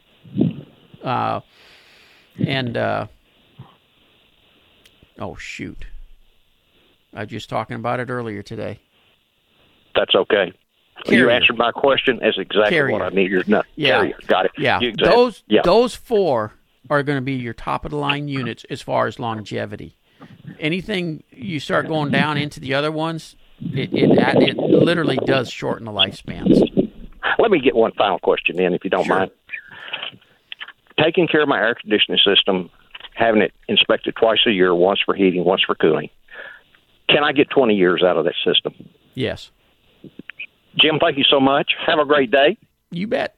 uh, 1.03 1.41
and 2.39 2.77
uh, 2.77 3.07
oh 5.19 5.35
shoot, 5.37 5.87
I 7.15 7.21
was 7.21 7.29
just 7.29 7.49
talking 7.49 7.77
about 7.77 7.99
it 8.01 8.11
earlier 8.11 8.43
today. 8.43 8.79
That's 9.95 10.15
okay. 10.15 10.53
Carrier. 11.05 11.25
You 11.25 11.31
answered 11.31 11.57
my 11.59 11.73
question. 11.73 12.21
That's 12.23 12.39
exactly 12.39 12.71
Carrier. 12.77 12.93
what 12.93 13.03
I 13.03 13.09
needed. 13.09 13.49
No, 13.49 13.63
Yeah. 13.75 13.99
Carrier. 14.01 14.15
Got 14.27 14.45
it. 14.47 14.53
Yeah, 14.57 14.81
You 14.81 14.89
exact- 14.91 15.15
those 15.15 15.43
Yeah. 15.49 15.63
those 15.65 15.95
four 15.95 16.53
are 16.91 17.03
going 17.03 17.17
to 17.19 17.23
be 17.23 17.33
your 17.33 17.55
top 17.55 17.85
of 17.85 17.91
the 17.91 17.97
line 17.97 18.29
units 18.29 18.65
as 18.71 18.81
far 18.83 19.07
as 19.07 19.19
longevity. 19.19 19.97
Anything 20.61 21.23
you 21.31 21.59
start 21.59 21.89
going 21.89 22.11
down 22.13 22.37
into 22.37 22.61
the 22.61 22.75
other 22.75 22.93
ones, 22.93 23.35
it 23.61 23.93
it, 23.93 24.11
it 24.19 24.56
literally 24.56 25.19
does 25.27 25.51
shorten 25.51 25.85
the 25.87 25.93
lifespans. 25.93 26.61
Let 27.38 27.50
me 27.50 27.60
get 27.60 27.74
one 27.74 27.93
final 27.93 28.19
question 28.19 28.60
in, 28.60 28.74
if 28.74 28.84
you 28.84 28.91
don't 28.91 29.05
Sure. 29.06 29.19
mind. 29.20 29.31
Taking 31.03 31.26
care 31.26 31.43
of 31.43 31.48
my 31.48 31.58
air 31.58 31.74
conditioning 31.74 32.20
system, 32.24 32.70
having 33.14 33.43
it 33.43 33.53
inspected 33.69 34.14
twice 34.17 34.38
a 34.46 34.50
year, 34.53 34.74
once 34.74 35.00
for 35.05 35.14
heating, 35.14 35.44
once 35.44 35.62
for 35.62 35.74
cooling. 35.74 36.08
Can 37.08 37.24
I 37.24 37.32
get 37.32 37.50
20 37.50 37.74
years 37.74 38.03
out 38.03 38.17
of 38.17 38.24
that 38.24 38.34
system? 38.44 38.74
Yes, 39.14 39.50
Jim, 40.76 40.98
thank 41.00 41.19
you 41.19 41.24
so 41.24 41.38
much. 41.41 41.72
Have 41.86 41.98
a 41.98 42.05
great 42.05 42.31
day. 42.31 42.56
you 42.91 43.06
bet. 43.06 43.36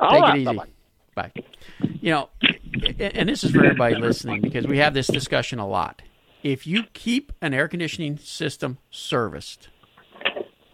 All 0.00 0.10
Take 0.10 0.20
right, 0.22 0.36
it 0.36 0.40
easy. 0.42 0.44
bye-bye. 0.44 0.66
Bye. 1.14 1.32
You 2.02 2.10
know, 2.10 2.28
and 2.98 3.28
this 3.28 3.42
is 3.44 3.50
for 3.52 3.64
everybody 3.64 3.94
listening 3.96 4.42
because 4.42 4.66
we 4.66 4.78
have 4.78 4.92
this 4.94 5.06
discussion 5.06 5.58
a 5.58 5.66
lot. 5.66 6.02
If 6.42 6.66
you 6.66 6.84
keep 6.92 7.32
an 7.40 7.54
air 7.54 7.66
conditioning 7.68 8.18
system 8.18 8.78
serviced, 8.90 9.68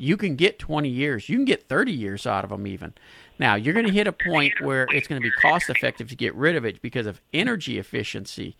you 0.02 0.16
can 0.16 0.34
get 0.34 0.58
20 0.58 0.88
years. 0.88 1.28
You 1.28 1.36
can 1.36 1.44
get 1.44 1.68
30 1.68 1.92
years 1.92 2.26
out 2.26 2.42
of 2.42 2.50
them 2.50 2.66
even. 2.66 2.92
Now, 3.38 3.54
you're 3.54 3.72
going 3.72 3.86
to 3.86 3.92
hit 3.92 4.08
a 4.08 4.12
point 4.12 4.52
where 4.60 4.88
it's 4.90 5.06
going 5.06 5.22
to 5.22 5.24
be 5.24 5.30
cost 5.40 5.70
effective 5.70 6.08
to 6.08 6.16
get 6.16 6.34
rid 6.34 6.56
of 6.56 6.64
it 6.64 6.82
because 6.82 7.06
of 7.06 7.20
energy 7.32 7.78
efficiency. 7.78 8.56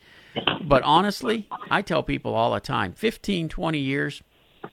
But 0.65 0.85
honestly, 0.85 1.49
I 1.69 1.83
tell 1.83 2.05
people 2.05 2.37
all 2.37 2.55
the 2.55 2.61
time 2.61 2.93
15, 2.93 3.49
20 3.49 3.79
years 3.79 4.23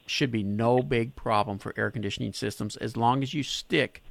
should 0.06 0.30
be 0.30 0.44
no 0.44 0.80
big 0.80 1.16
problem 1.16 1.58
for 1.58 1.74
air 1.76 1.90
conditioning 1.90 2.32
systems 2.32 2.76
as 2.76 2.96
long 2.96 3.24
as 3.24 3.34
you 3.34 3.42
stick 3.42 4.04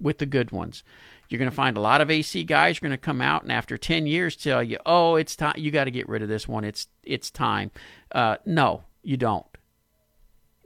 with 0.00 0.18
the 0.18 0.26
good 0.26 0.52
ones. 0.52 0.84
You're 1.28 1.40
going 1.40 1.50
to 1.50 1.56
find 1.56 1.76
a 1.76 1.80
lot 1.80 2.00
of 2.00 2.12
AC 2.12 2.44
guys 2.44 2.78
are 2.78 2.80
going 2.80 2.92
to 2.92 2.96
come 2.96 3.20
out 3.20 3.42
and 3.42 3.50
after 3.50 3.76
10 3.76 4.06
years 4.06 4.36
tell 4.36 4.62
you, 4.62 4.78
"Oh, 4.86 5.16
it's 5.16 5.34
time 5.34 5.54
you 5.56 5.72
got 5.72 5.84
to 5.84 5.90
get 5.90 6.08
rid 6.08 6.22
of 6.22 6.28
this 6.28 6.46
one. 6.46 6.62
It's 6.62 6.86
it's 7.02 7.28
time." 7.28 7.72
Uh, 8.12 8.36
no, 8.46 8.84
you 9.02 9.16
don't. 9.16 9.44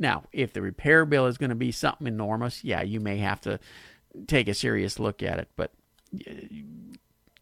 Now, 0.02 0.24
if 0.32 0.52
the 0.52 0.60
repair 0.60 1.04
bill 1.04 1.26
is 1.28 1.38
going 1.38 1.50
to 1.50 1.54
be 1.54 1.70
something 1.70 2.08
enormous, 2.08 2.64
yeah, 2.64 2.82
you 2.82 2.98
may 2.98 3.18
have 3.18 3.40
to 3.42 3.60
take 4.26 4.48
a 4.48 4.52
serious 4.52 4.98
look 4.98 5.22
at 5.22 5.38
it, 5.38 5.48
but 5.54 5.70
uh, 6.28 6.32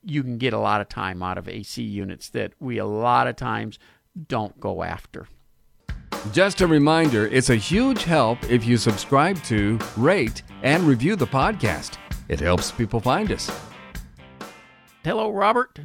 you 0.05 0.23
can 0.23 0.37
get 0.37 0.53
a 0.53 0.59
lot 0.59 0.83
of 0.83 0.91
time 0.91 1.23
out 1.23 1.39
of 1.39 1.49
AC 1.49 1.83
units 1.83 2.29
that 2.29 2.53
we 2.61 2.77
a 2.77 2.85
lot 2.85 3.27
of 3.27 3.37
times 3.37 3.79
don't 4.29 4.61
go 4.61 4.83
after. 4.83 5.27
Just 6.33 6.61
a 6.61 6.67
reminder 6.67 7.27
it's 7.29 7.49
a 7.49 7.57
huge 7.57 8.05
help 8.05 8.39
if 8.51 8.67
you 8.67 8.77
subscribe 8.77 9.43
to, 9.45 9.79
rate, 9.97 10.43
and 10.63 10.83
review 10.83 11.17
the 11.17 11.27
podcast. 11.27 11.97
It 12.29 12.41
helps 12.41 12.71
people 12.71 13.01
find 13.01 13.33
us. 13.33 13.51
Hello, 15.03 15.31
Robert. 15.31 15.81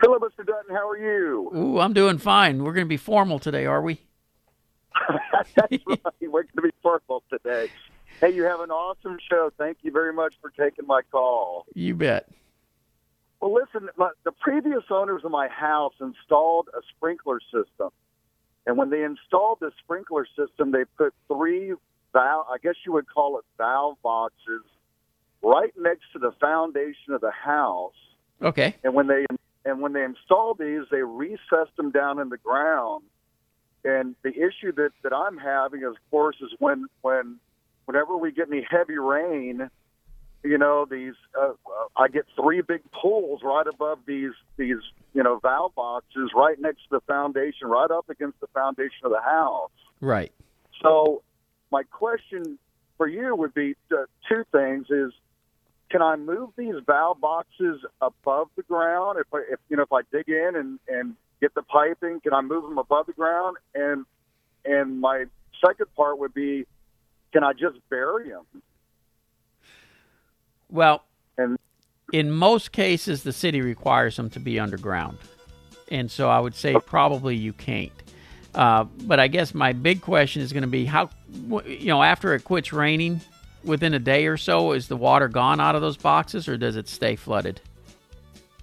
Hello, 0.00 0.18
Mr. 0.18 0.38
Dutton. 0.46 0.74
How 0.74 0.88
are 0.88 0.96
you? 0.96 1.50
Ooh, 1.54 1.80
I'm 1.80 1.92
doing 1.92 2.16
fine. 2.16 2.64
We're 2.64 2.72
going 2.72 2.86
to 2.86 2.88
be 2.88 2.96
formal 2.96 3.38
today, 3.38 3.66
are 3.66 3.82
we? 3.82 4.00
That's 5.32 5.50
right. 5.56 5.82
We're 6.20 6.42
going 6.42 6.48
to 6.56 6.62
be 6.62 6.70
purple 6.82 7.22
today. 7.30 7.70
Hey, 8.20 8.30
you 8.30 8.44
have 8.44 8.60
an 8.60 8.70
awesome 8.70 9.18
show. 9.28 9.50
Thank 9.58 9.78
you 9.82 9.90
very 9.90 10.12
much 10.12 10.34
for 10.40 10.50
taking 10.50 10.86
my 10.86 11.02
call. 11.10 11.66
You 11.74 11.94
bet. 11.94 12.28
Well, 13.40 13.52
listen, 13.52 13.90
my, 13.96 14.10
the 14.24 14.32
previous 14.32 14.84
owners 14.90 15.22
of 15.24 15.30
my 15.30 15.48
house 15.48 15.94
installed 16.00 16.68
a 16.72 16.80
sprinkler 16.96 17.40
system. 17.40 17.90
And 18.66 18.78
when 18.78 18.90
they 18.90 19.02
installed 19.02 19.58
the 19.60 19.70
sprinkler 19.82 20.26
system, 20.36 20.72
they 20.72 20.84
put 20.96 21.12
three 21.28 21.74
valve, 22.12 22.46
I 22.50 22.56
guess 22.62 22.74
you 22.86 22.92
would 22.92 23.06
call 23.06 23.38
it 23.38 23.44
valve 23.58 23.98
boxes, 24.02 24.62
right 25.42 25.72
next 25.76 26.04
to 26.14 26.18
the 26.18 26.32
foundation 26.40 27.12
of 27.12 27.20
the 27.20 27.32
house. 27.32 27.92
Okay. 28.40 28.74
And 28.82 28.94
when 28.94 29.08
they 29.08 29.26
and 29.66 29.80
when 29.80 29.92
they 29.92 30.04
installed 30.04 30.58
these, 30.58 30.82
they 30.90 31.02
recessed 31.02 31.76
them 31.76 31.90
down 31.90 32.18
in 32.18 32.28
the 32.28 32.38
ground. 32.38 33.04
And 33.84 34.14
the 34.22 34.30
issue 34.30 34.72
that, 34.76 34.90
that 35.02 35.12
I'm 35.12 35.36
having, 35.36 35.84
of 35.84 35.96
course, 36.10 36.36
is 36.40 36.50
when 36.58 36.86
when 37.02 37.38
whenever 37.84 38.16
we 38.16 38.32
get 38.32 38.48
any 38.48 38.66
heavy 38.68 38.98
rain, 38.98 39.68
you 40.42 40.58
know, 40.58 40.86
these 40.90 41.14
uh, 41.38 41.48
uh, 41.48 41.52
I 41.96 42.08
get 42.08 42.24
three 42.40 42.62
big 42.62 42.82
pools 42.92 43.40
right 43.42 43.66
above 43.66 44.00
these 44.06 44.32
these 44.56 44.78
you 45.12 45.22
know 45.22 45.38
valve 45.38 45.74
boxes 45.74 46.30
right 46.34 46.58
next 46.60 46.82
to 46.84 46.88
the 46.92 47.00
foundation, 47.00 47.68
right 47.68 47.90
up 47.90 48.08
against 48.08 48.40
the 48.40 48.46
foundation 48.48 49.04
of 49.04 49.10
the 49.10 49.20
house. 49.20 49.70
Right. 50.00 50.32
So, 50.82 51.22
my 51.70 51.82
question 51.82 52.58
for 52.96 53.06
you 53.06 53.34
would 53.36 53.54
be 53.54 53.74
uh, 53.92 54.04
two 54.28 54.44
things: 54.52 54.86
is 54.90 55.12
can 55.90 56.02
I 56.02 56.16
move 56.16 56.50
these 56.56 56.74
valve 56.86 57.20
boxes 57.20 57.80
above 58.00 58.48
the 58.56 58.62
ground? 58.62 59.18
If 59.20 59.26
I, 59.32 59.42
if 59.50 59.60
you 59.68 59.76
know, 59.76 59.82
if 59.82 59.92
I 59.92 60.02
dig 60.10 60.28
in 60.28 60.52
and 60.56 60.78
and 60.88 61.14
get 61.44 61.54
the 61.54 61.62
piping, 61.62 62.20
can 62.20 62.32
I 62.32 62.40
move 62.40 62.62
them 62.62 62.78
above 62.78 63.06
the 63.06 63.12
ground? 63.12 63.58
And 63.74 64.06
and 64.64 64.98
my 65.00 65.26
second 65.64 65.86
part 65.94 66.18
would 66.18 66.32
be, 66.32 66.64
can 67.32 67.44
I 67.44 67.52
just 67.52 67.76
bury 67.90 68.30
them? 68.30 68.44
Well, 70.70 71.04
And 71.36 71.58
in 72.12 72.30
most 72.30 72.72
cases, 72.72 73.22
the 73.22 73.32
city 73.32 73.60
requires 73.60 74.16
them 74.16 74.30
to 74.30 74.40
be 74.40 74.58
underground, 74.58 75.18
and 75.90 76.10
so 76.10 76.30
I 76.30 76.40
would 76.40 76.54
say 76.54 76.74
probably 76.86 77.36
you 77.36 77.52
can't. 77.52 77.92
Uh, 78.54 78.84
but 78.84 79.20
I 79.20 79.28
guess 79.28 79.52
my 79.52 79.72
big 79.72 80.00
question 80.00 80.40
is 80.40 80.52
going 80.52 80.62
to 80.62 80.68
be 80.68 80.84
how, 80.86 81.10
you 81.66 81.88
know, 81.88 82.02
after 82.02 82.34
it 82.34 82.44
quits 82.44 82.72
raining, 82.72 83.20
within 83.64 83.92
a 83.94 83.98
day 83.98 84.26
or 84.26 84.36
so, 84.36 84.72
is 84.72 84.88
the 84.88 84.96
water 84.96 85.28
gone 85.28 85.60
out 85.60 85.74
of 85.74 85.82
those 85.82 85.96
boxes, 85.96 86.48
or 86.48 86.56
does 86.56 86.76
it 86.76 86.88
stay 86.88 87.16
flooded? 87.16 87.60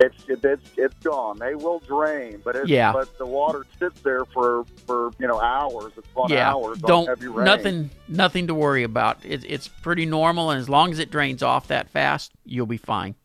It's 0.01 0.25
it's 0.27 0.71
it's 0.77 0.95
gone. 1.03 1.37
They 1.37 1.55
will 1.55 1.79
drain, 1.79 2.41
but 2.43 2.55
it's, 2.55 2.69
Yeah. 2.69 2.91
but 2.91 3.17
the 3.17 3.25
water 3.25 3.65
sits 3.79 4.01
there 4.01 4.25
for 4.25 4.65
for 4.87 5.11
you 5.19 5.27
know 5.27 5.39
hours 5.39 5.93
upon 5.97 6.29
yeah, 6.29 6.51
hours 6.51 6.81
on 6.83 7.05
don't 7.05 7.21
nothing 7.43 7.91
nothing 8.07 8.47
to 8.47 8.55
worry 8.55 8.83
about. 8.83 9.23
It, 9.23 9.43
it's 9.47 9.67
pretty 9.67 10.05
normal, 10.05 10.49
and 10.49 10.59
as 10.59 10.67
long 10.67 10.91
as 10.91 10.99
it 10.99 11.11
drains 11.11 11.43
off 11.43 11.67
that 11.67 11.89
fast, 11.89 12.31
you'll 12.45 12.65
be 12.65 12.77
fine. 12.77 13.15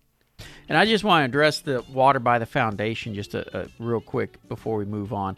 And 0.69 0.77
I 0.77 0.85
just 0.85 1.05
want 1.05 1.23
to 1.23 1.25
address 1.25 1.61
the 1.61 1.83
water 1.93 2.19
by 2.19 2.39
the 2.39 2.47
foundation 2.47 3.15
just 3.15 3.35
a, 3.35 3.63
a 3.63 3.69
real 3.79 4.01
quick 4.01 4.47
before 4.49 4.77
we 4.77 4.85
move 4.85 5.13
on. 5.13 5.37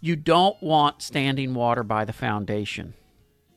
You 0.00 0.16
don't 0.16 0.60
want 0.62 1.02
standing 1.02 1.54
water 1.54 1.82
by 1.82 2.04
the 2.04 2.12
foundation. 2.12 2.94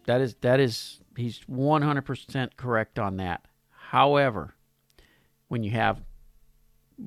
That 0.05 0.21
is 0.21 0.35
that 0.41 0.59
is 0.59 0.99
he's 1.15 1.41
100% 1.49 2.49
correct 2.57 2.97
on 2.99 3.17
that. 3.17 3.45
However, 3.89 4.55
when 5.47 5.63
you 5.63 5.71
have 5.71 6.01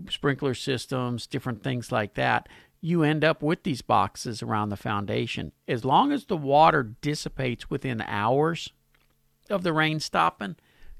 sprinkler 0.09 0.54
systems, 0.54 1.26
different 1.26 1.62
things 1.62 1.90
like 1.92 2.14
that, 2.14 2.49
you 2.80 3.02
end 3.02 3.25
up 3.25 3.42
with 3.42 3.64
these 3.64 3.83
boxes 3.83 4.42
around 4.42 4.68
the 4.68 4.76
foundation. 4.76 5.52
As 5.66 5.85
long 5.85 6.12
as 6.12 6.26
the 6.26 6.37
water 6.37 6.95
dissipates 7.00 7.68
within 7.68 8.00
hours 8.02 8.73
of 9.50 9.62
the 9.62 9.73
rain 9.73 10.00
stopping, 10.00 10.57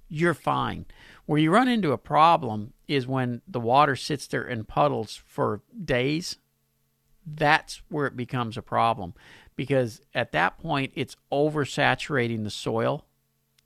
you're 0.09 0.35
fine. 0.35 0.87
Where 1.27 1.39
you 1.39 1.51
run 1.51 1.69
into 1.69 1.93
a 1.93 1.99
problem 1.99 2.73
is 2.89 3.07
when 3.07 3.43
the 3.47 3.61
water 3.61 3.95
sits 3.95 4.27
there 4.27 4.47
in 4.47 4.65
puddles 4.65 5.21
for 5.27 5.63
days. 5.85 6.39
That's 7.27 7.83
where 7.91 8.07
it 8.07 8.17
becomes 8.17 8.57
a 8.57 8.63
problem 8.63 9.15
because 9.55 10.01
at 10.15 10.33
that 10.33 10.59
point 10.59 10.93
it's 10.95 11.17
oversaturating 11.31 12.45
the 12.45 12.51
soil. 12.51 13.05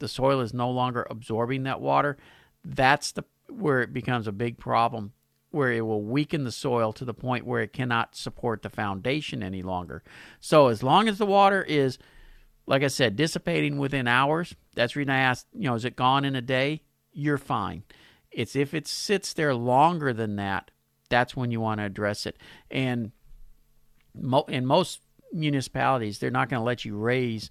The 0.01 0.09
soil 0.09 0.41
is 0.41 0.53
no 0.53 0.69
longer 0.69 1.07
absorbing 1.09 1.63
that 1.63 1.81
water. 1.81 2.17
That's 2.65 3.13
the 3.13 3.25
where 3.53 3.83
it 3.83 3.93
becomes 3.93 4.27
a 4.27 4.33
big 4.33 4.59
problem 4.59 5.13
where 5.51 5.73
it 5.73 5.83
will 5.83 6.03
weaken 6.03 6.45
the 6.45 6.53
soil 6.53 6.95
to 6.95 7.05
the 7.05 7.13
point 7.13 7.45
where 7.45 7.61
it 7.61 7.75
cannot 7.75 8.17
support 8.17 8.63
the 8.63 8.71
foundation 8.71 9.43
any 9.43 9.61
longer. 9.61 10.03
So 10.41 10.69
as 10.69 10.83
long 10.83 11.09
as 11.09 11.19
the 11.19 11.27
water 11.27 11.63
is 11.63 11.99
like 12.67 12.83
I 12.83 12.89
said, 12.89 13.17
dissipating 13.17 13.79
within 13.79 14.07
hours. 14.07 14.55
That's 14.75 14.97
reason 14.97 15.11
I 15.11 15.19
asked, 15.19 15.47
you 15.53 15.69
know, 15.69 15.75
is 15.75 15.85
it 15.85 15.97
gone 15.97 16.25
in 16.25 16.37
a 16.37 16.43
day? 16.43 16.83
You're 17.13 17.39
fine. 17.39 17.83
It's 18.31 18.57
if 18.57 18.73
it 18.73 18.87
sits 18.87 19.33
there 19.33 19.55
longer 19.55 20.13
than 20.13 20.37
that, 20.37 20.71
that's 21.09 21.37
when 21.37 21.51
you 21.51 21.61
want 21.61 21.81
to 21.81 21.85
address 21.85 22.25
it. 22.25 22.39
And 22.71 23.13
mo- 24.15 24.47
in 24.49 24.65
most 24.65 25.01
municipalities, 25.33 26.19
they're 26.19 26.31
not 26.31 26.49
going 26.49 26.61
to 26.61 26.65
let 26.65 26.85
you 26.85 26.97
raise 26.97 27.51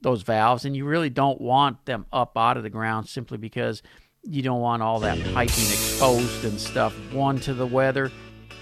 those 0.00 0.22
valves, 0.22 0.64
and 0.64 0.74
you 0.74 0.84
really 0.84 1.10
don't 1.10 1.40
want 1.40 1.84
them 1.84 2.06
up 2.12 2.36
out 2.36 2.56
of 2.56 2.62
the 2.62 2.70
ground 2.70 3.08
simply 3.08 3.38
because 3.38 3.82
you 4.22 4.42
don't 4.42 4.60
want 4.60 4.82
all 4.82 5.00
that 5.00 5.18
piping 5.34 5.64
exposed 5.64 6.44
and 6.44 6.58
stuff. 6.60 6.94
One 7.12 7.38
to 7.40 7.54
the 7.54 7.66
weather, 7.66 8.10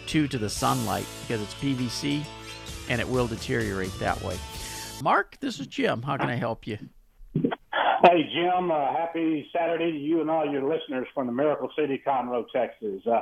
two 0.07 0.27
to 0.29 0.39
the 0.39 0.51
sunlight 0.51 1.07
because 1.23 1.43
it's 1.43 1.55
PVC 1.55 2.25
and 2.89 3.01
it 3.01 3.09
will 3.09 3.27
deteriorate 3.27 3.97
that 3.99 4.21
way. 4.23 4.37
Mark, 5.03 5.39
this 5.41 5.61
is 5.61 5.67
Jim. 5.67 6.03
How 6.03 6.17
can 6.17 6.29
I 6.29 6.37
help 6.37 6.67
you? 6.67 6.79
Hey, 7.35 8.23
Jim, 8.33 8.71
uh, 8.71 8.93
happy 8.93 9.49
Saturday 9.55 9.93
to 9.93 9.99
you 9.99 10.23
and 10.23 10.31
all 10.31 10.51
your 10.51 10.63
listeners 10.63 11.07
from 11.15 11.27
the 11.27 11.33
Miracle 11.33 11.71
City, 11.79 12.03
Conroe, 12.05 12.47
Texas. 12.51 13.03
Uh, 13.07 13.21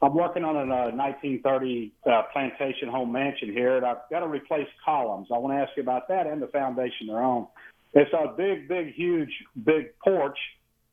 I'm 0.00 0.14
working 0.14 0.44
on 0.44 0.56
a 0.56 0.60
uh, 0.60 0.90
1930 0.92 1.92
uh, 2.06 2.22
plantation 2.32 2.88
home 2.88 3.12
mansion 3.12 3.52
here, 3.52 3.76
and 3.76 3.84
I've 3.84 4.08
got 4.10 4.20
to 4.20 4.28
replace 4.28 4.68
columns. 4.82 5.28
I 5.32 5.36
want 5.38 5.54
to 5.54 5.60
ask 5.62 5.72
you 5.76 5.82
about 5.82 6.08
that 6.08 6.26
and 6.26 6.40
the 6.40 6.46
foundation 6.46 7.08
they're 7.08 7.22
on. 7.22 7.48
It's 7.92 8.10
a 8.12 8.34
big, 8.34 8.66
big, 8.66 8.94
huge, 8.94 9.30
big 9.62 9.98
porch, 10.02 10.38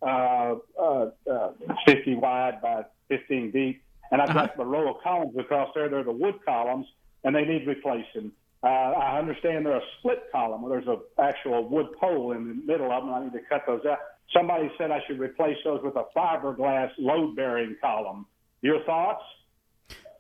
uh, 0.02 0.56
uh, 0.80 1.10
uh, 1.32 1.52
50 1.86 2.16
wide 2.16 2.62
by 2.62 2.86
15 3.10 3.52
deep, 3.52 3.84
and 4.12 4.22
I've 4.22 4.34
got 4.34 4.58
the 4.58 4.66
row 4.66 4.96
of 4.96 5.02
columns 5.04 5.36
across 5.38 5.70
there. 5.76 5.90
They're 5.90 6.04
the 6.04 6.12
wood 6.12 6.36
columns, 6.46 6.88
and 7.24 7.36
they 7.36 7.46
need 7.46 7.68
replacing. 7.68 8.32
Uh, 8.64 8.68
I 8.68 9.18
understand 9.18 9.66
they're 9.66 9.78
a 9.78 9.82
split 10.00 10.24
column 10.32 10.62
where 10.62 10.80
there's 10.80 10.88
an 10.88 11.02
actual 11.20 11.68
wood 11.68 11.88
pole 12.00 12.32
in 12.34 12.48
the 12.48 12.54
middle 12.54 12.92
of 12.92 13.04
them. 13.04 13.14
I 13.14 13.24
need 13.24 13.34
to 13.34 13.42
cut 13.50 13.64
those 13.66 13.86
out. 13.86 13.98
Somebody 14.34 14.72
said 14.78 14.92
I 14.92 15.02
should 15.08 15.20
replace 15.20 15.58
those 15.64 15.82
with 15.84 15.96
a 15.96 16.06
fiberglass 16.16 16.92
load 16.98 17.36
bearing 17.36 17.76
column. 17.82 18.26
Your 18.62 18.84
thoughts? 18.84 19.24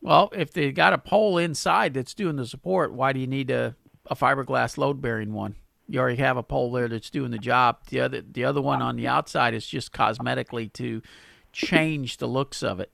Well, 0.01 0.31
if 0.35 0.51
they 0.51 0.71
got 0.71 0.93
a 0.93 0.97
pole 0.97 1.37
inside 1.37 1.93
that's 1.93 2.15
doing 2.15 2.35
the 2.35 2.45
support, 2.47 2.91
why 2.91 3.13
do 3.13 3.19
you 3.19 3.27
need 3.27 3.51
a, 3.51 3.75
a 4.07 4.15
fiberglass 4.15 4.77
load 4.77 5.01
bearing 5.01 5.33
one? 5.33 5.55
You 5.91 5.99
already 5.99 6.21
have 6.21 6.37
a 6.37 6.43
pole 6.43 6.71
there 6.71 6.87
that's 6.87 7.09
doing 7.09 7.31
the 7.31 7.37
job. 7.37 7.79
The 7.89 7.99
other 7.99 8.21
the 8.21 8.45
other 8.45 8.61
one 8.61 8.81
on 8.81 8.95
the 8.95 9.09
outside 9.09 9.53
is 9.53 9.67
just 9.67 9.91
cosmetically 9.91 10.71
to 10.73 11.01
change 11.51 12.15
the 12.15 12.27
looks 12.27 12.63
of 12.63 12.79
it. 12.79 12.93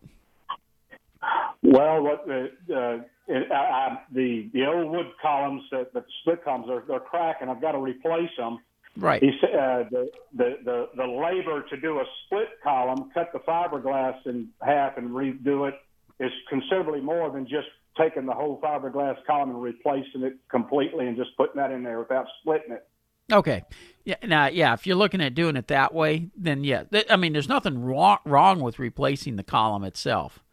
Well, 1.62 2.01
what 2.01 2.25
the 2.25 2.50
uh, 2.75 3.04
it, 3.27 3.51
I, 3.51 3.56
I, 3.56 4.00
the 4.12 4.50
the 4.51 4.66
old 4.66 4.89
wood 4.89 5.12
columns, 5.22 5.62
that 5.72 5.94
the 5.94 6.04
split 6.22 6.44
columns, 6.44 6.72
are 6.72 6.84
they're 6.88 7.00
cracking. 7.00 7.50
I've 7.50 7.62
got 7.62 7.74
to 7.74 7.77
replace 7.77 8.32
them. 8.36 8.58
Right. 8.98 9.22
He 9.22 9.32
said 9.42 9.54
uh, 9.54 9.84
the, 9.92 10.10
the 10.36 10.58
the 10.66 10.89
the 10.98 11.06
labor 11.06 11.62
to 11.70 11.77
do 11.77 12.00
a 12.00 12.06
split 12.25 12.50
column, 12.63 13.12
cut 13.13 13.32
the 13.32 13.39
fiberglass 13.39 14.25
in 14.25 14.50
half 14.63 14.98
and 14.98 15.12
redo 15.12 15.68
it, 15.68 15.75
is 16.20 16.32
considerably 16.50 17.01
more 17.01 17.30
than 17.30 17.44
just 17.48 17.68
taking 17.98 18.25
the 18.25 18.34
whole 18.34 18.60
fiberglass 18.62 19.18
column 19.25 19.50
and 19.50 19.62
replacing 19.62 20.24
it 20.24 20.36
completely 20.50 21.08
and 21.08 21.18
just 21.18 21.36
putting 21.38 21.58
that 21.58 21.72
in 21.72 21.84
there 21.84 22.00
without 22.00 22.27
splitting 22.42 22.72
it. 22.72 22.88
Okay. 23.32 23.63
Yeah. 24.06 24.16
Now, 24.24 24.48
yeah. 24.48 24.74
If 24.74 24.88
you're 24.88 24.96
looking 24.96 25.22
at 25.22 25.36
doing 25.36 25.56
it 25.56 25.68
that 25.68 25.94
way, 25.94 26.30
then 26.36 26.63
yeah. 26.63 26.84
I 27.10 27.18
mean, 27.18 27.34
there's 27.34 27.50
nothing 27.50 27.84
wrong 27.84 28.62
with 28.62 28.80
replacing 28.80 29.36
the 29.36 29.44
column 29.44 29.84
itself. 29.84 30.44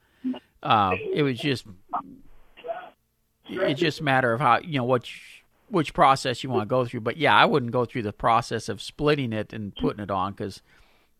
Uh, 0.62 0.96
it 1.12 1.22
was 1.22 1.38
just 1.38 1.66
it's 3.48 3.80
just 3.80 4.00
a 4.00 4.02
matter 4.02 4.32
of 4.32 4.40
how 4.40 4.58
you 4.60 4.78
know 4.78 4.84
which 4.84 5.44
which 5.68 5.92
process 5.92 6.42
you 6.42 6.50
want 6.50 6.62
to 6.62 6.66
go 6.66 6.84
through. 6.84 7.00
But 7.00 7.16
yeah, 7.16 7.34
I 7.36 7.44
wouldn't 7.44 7.72
go 7.72 7.84
through 7.84 8.02
the 8.02 8.12
process 8.12 8.68
of 8.68 8.80
splitting 8.82 9.32
it 9.32 9.52
and 9.52 9.74
putting 9.76 10.02
it 10.02 10.10
on 10.10 10.32
because 10.32 10.62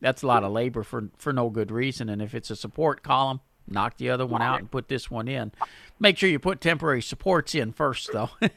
that's 0.00 0.23
a 0.23 0.26
lot 0.26 0.45
of 0.45 0.52
labor 0.52 0.83
for 0.83 1.11
for 1.19 1.33
no 1.33 1.50
good 1.50 1.71
reason. 1.71 2.09
And 2.09 2.23
if 2.23 2.35
it's 2.35 2.50
a 2.50 2.57
support 2.57 3.02
column, 3.02 3.40
knock 3.66 3.97
the 3.97 4.11
other 4.11 4.26
one 4.26 4.42
out 4.42 4.61
and 4.61 4.71
put 4.71 4.88
this 4.88 5.11
one 5.11 5.28
in. 5.28 5.52
Make 5.99 6.18
sure 6.18 6.28
you 6.28 6.38
put 6.38 6.61
temporary 6.61 7.02
supports 7.02 7.54
in 7.54 7.73
first, 7.73 8.11
though. 8.12 8.30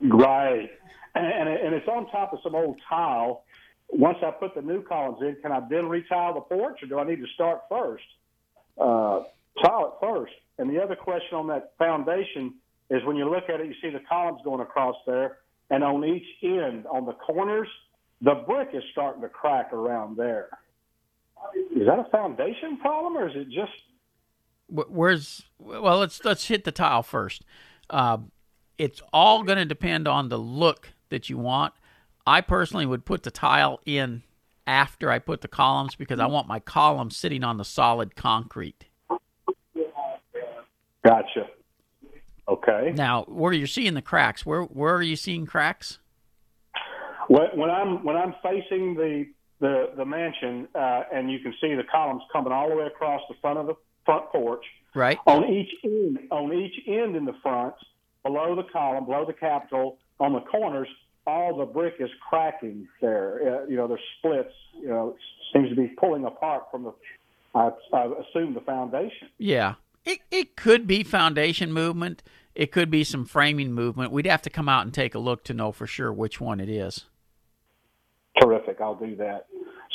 Right. 0.00 0.70
And, 1.14 1.48
and, 1.48 1.74
it's 1.74 1.88
on 1.88 2.10
top 2.10 2.32
of 2.32 2.38
some 2.42 2.54
old 2.54 2.76
tile. 2.88 3.44
Once 3.88 4.18
I 4.22 4.30
put 4.30 4.54
the 4.54 4.62
new 4.62 4.82
columns 4.82 5.18
in, 5.20 5.36
can 5.42 5.52
I 5.52 5.60
then 5.68 5.88
retile 5.88 6.34
the 6.34 6.40
porch, 6.40 6.82
or 6.82 6.86
do 6.86 6.98
I 6.98 7.04
need 7.04 7.20
to 7.20 7.26
start 7.34 7.62
first? 7.68 8.04
Uh, 8.78 9.24
tile 9.62 9.86
it 9.86 9.92
first. 10.00 10.32
And 10.58 10.70
the 10.70 10.82
other 10.82 10.96
question 10.96 11.36
on 11.36 11.48
that 11.48 11.72
foundation 11.78 12.54
is 12.90 13.04
when 13.04 13.16
you 13.16 13.28
look 13.28 13.44
at 13.48 13.60
it, 13.60 13.66
you 13.66 13.74
see 13.82 13.90
the 13.90 14.02
columns 14.08 14.40
going 14.44 14.60
across 14.60 14.96
there. 15.06 15.38
and 15.70 15.84
on 15.84 16.04
each 16.04 16.26
end, 16.42 16.86
on 16.86 17.06
the 17.06 17.12
corners, 17.12 17.68
the 18.22 18.34
brick 18.46 18.68
is 18.72 18.82
starting 18.92 19.22
to 19.22 19.28
crack 19.28 19.72
around 19.72 20.16
there. 20.16 20.48
Is 21.54 21.86
that 21.86 21.98
a 21.98 22.08
foundation 22.10 22.78
problem, 22.78 23.16
or 23.16 23.28
is 23.28 23.36
it 23.36 23.48
just? 23.50 23.72
Where's 24.68 25.42
well? 25.58 25.98
Let's 25.98 26.24
let's 26.24 26.46
hit 26.46 26.64
the 26.64 26.72
tile 26.72 27.02
first. 27.02 27.44
Uh, 27.88 28.18
it's 28.78 29.02
all 29.12 29.42
going 29.42 29.58
to 29.58 29.64
depend 29.64 30.06
on 30.08 30.28
the 30.28 30.38
look 30.38 30.92
that 31.10 31.28
you 31.28 31.38
want. 31.38 31.74
I 32.26 32.40
personally 32.40 32.86
would 32.86 33.04
put 33.04 33.24
the 33.24 33.30
tile 33.30 33.80
in 33.84 34.22
after 34.66 35.10
I 35.10 35.18
put 35.18 35.40
the 35.40 35.48
columns 35.48 35.96
because 35.96 36.20
I 36.20 36.26
want 36.26 36.46
my 36.46 36.60
columns 36.60 37.16
sitting 37.16 37.42
on 37.42 37.56
the 37.56 37.64
solid 37.64 38.14
concrete. 38.14 38.86
Gotcha. 41.04 41.48
Okay. 42.48 42.92
Now, 42.94 43.24
where 43.24 43.52
you're 43.52 43.66
seeing 43.66 43.94
the 43.94 44.02
cracks, 44.02 44.44
where 44.44 44.62
where 44.62 44.94
are 44.94 45.02
you 45.02 45.16
seeing 45.16 45.46
cracks? 45.46 45.98
When 47.28 47.70
I'm 47.70 48.04
when 48.04 48.16
I'm 48.16 48.34
facing 48.42 48.94
the 48.94 49.26
the 49.60 49.90
the 49.96 50.04
mansion, 50.04 50.68
uh, 50.74 51.02
and 51.12 51.30
you 51.30 51.38
can 51.38 51.54
see 51.60 51.74
the 51.74 51.84
columns 51.84 52.22
coming 52.32 52.52
all 52.52 52.68
the 52.68 52.74
way 52.74 52.86
across 52.86 53.20
the 53.28 53.34
front 53.40 53.58
of 53.58 53.66
the 53.66 53.74
front 54.04 54.30
porch. 54.30 54.64
Right. 54.94 55.18
On 55.26 55.44
each 55.44 55.70
end, 55.84 56.18
on 56.30 56.52
each 56.52 56.74
end 56.88 57.14
in 57.14 57.24
the 57.24 57.36
front, 57.42 57.74
below 58.24 58.56
the 58.56 58.64
column, 58.64 59.04
below 59.04 59.24
the 59.24 59.32
capital, 59.32 59.98
on 60.18 60.32
the 60.32 60.40
corners, 60.40 60.88
all 61.26 61.56
the 61.56 61.64
brick 61.64 61.94
is 62.00 62.10
cracking 62.28 62.88
there. 63.00 63.62
Uh, 63.62 63.66
you 63.66 63.76
know, 63.76 63.86
there's 63.86 64.00
splits. 64.18 64.52
You 64.74 64.88
know, 64.88 65.16
seems 65.52 65.68
to 65.68 65.76
be 65.76 65.88
pulling 65.88 66.24
apart 66.24 66.64
from 66.70 66.84
the. 66.84 66.92
I, 67.54 67.70
I 67.92 68.06
assume 68.06 68.54
the 68.54 68.60
foundation. 68.60 69.28
Yeah, 69.38 69.74
it 70.04 70.20
it 70.30 70.56
could 70.56 70.86
be 70.86 71.02
foundation 71.02 71.72
movement. 71.72 72.22
It 72.54 72.72
could 72.72 72.90
be 72.90 73.04
some 73.04 73.24
framing 73.24 73.72
movement. 73.72 74.12
We'd 74.12 74.26
have 74.26 74.42
to 74.42 74.50
come 74.50 74.68
out 74.68 74.84
and 74.84 74.92
take 74.92 75.14
a 75.14 75.18
look 75.18 75.44
to 75.44 75.54
know 75.54 75.72
for 75.72 75.86
sure 75.86 76.12
which 76.12 76.40
one 76.40 76.60
it 76.60 76.68
is. 76.68 77.06
Terrific. 78.50 78.80
I'll 78.80 78.96
do 78.96 79.14
that. 79.16 79.46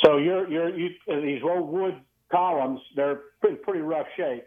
So 0.04 0.16
you're 0.16 0.48
you're 0.48 0.74
you, 0.76 0.88
these 1.08 1.42
old 1.42 1.68
wood 1.68 2.00
columns. 2.30 2.80
They're 2.94 3.20
pretty 3.40 3.56
pretty 3.56 3.80
rough 3.80 4.06
shape. 4.16 4.44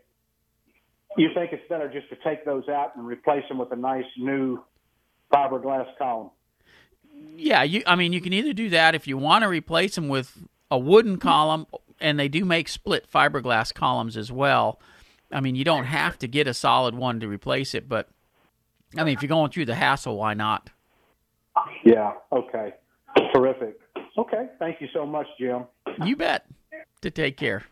You 1.17 1.29
think 1.33 1.51
it's 1.53 1.67
better 1.69 1.91
just 1.91 2.09
to 2.09 2.15
take 2.23 2.45
those 2.45 2.67
out 2.69 2.95
and 2.95 3.05
replace 3.05 3.43
them 3.47 3.57
with 3.57 3.71
a 3.71 3.75
nice 3.75 4.05
new 4.17 4.63
fiberglass 5.33 5.85
column? 5.97 6.31
Yeah, 7.35 7.63
you. 7.63 7.83
I 7.85 7.95
mean, 7.95 8.13
you 8.13 8.21
can 8.21 8.33
either 8.33 8.53
do 8.53 8.69
that 8.69 8.95
if 8.95 9.07
you 9.07 9.17
want 9.17 9.43
to 9.43 9.47
replace 9.47 9.95
them 9.95 10.07
with 10.07 10.37
a 10.71 10.79
wooden 10.79 11.17
column, 11.17 11.67
and 11.99 12.19
they 12.19 12.27
do 12.29 12.45
make 12.45 12.67
split 12.67 13.07
fiberglass 13.11 13.73
columns 13.73 14.17
as 14.17 14.31
well. 14.31 14.79
I 15.31 15.39
mean, 15.39 15.55
you 15.55 15.63
don't 15.63 15.85
have 15.85 16.17
to 16.19 16.27
get 16.27 16.47
a 16.47 16.53
solid 16.55 16.95
one 16.95 17.19
to 17.19 17.27
replace 17.27 17.75
it, 17.75 17.87
but 17.87 18.09
I 18.97 19.03
mean, 19.03 19.13
if 19.13 19.21
you're 19.21 19.29
going 19.29 19.51
through 19.51 19.65
the 19.65 19.75
hassle, 19.75 20.17
why 20.17 20.33
not? 20.33 20.71
Yeah. 21.83 22.13
Okay. 22.31 22.73
Terrific. 23.33 23.79
Okay. 24.19 24.49
Thank 24.59 24.81
you 24.81 24.87
so 24.93 25.05
much, 25.05 25.27
Jim. 25.39 25.63
You 26.03 26.17
bet. 26.17 26.45
To 27.03 27.09
take 27.09 27.37
care. 27.37 27.63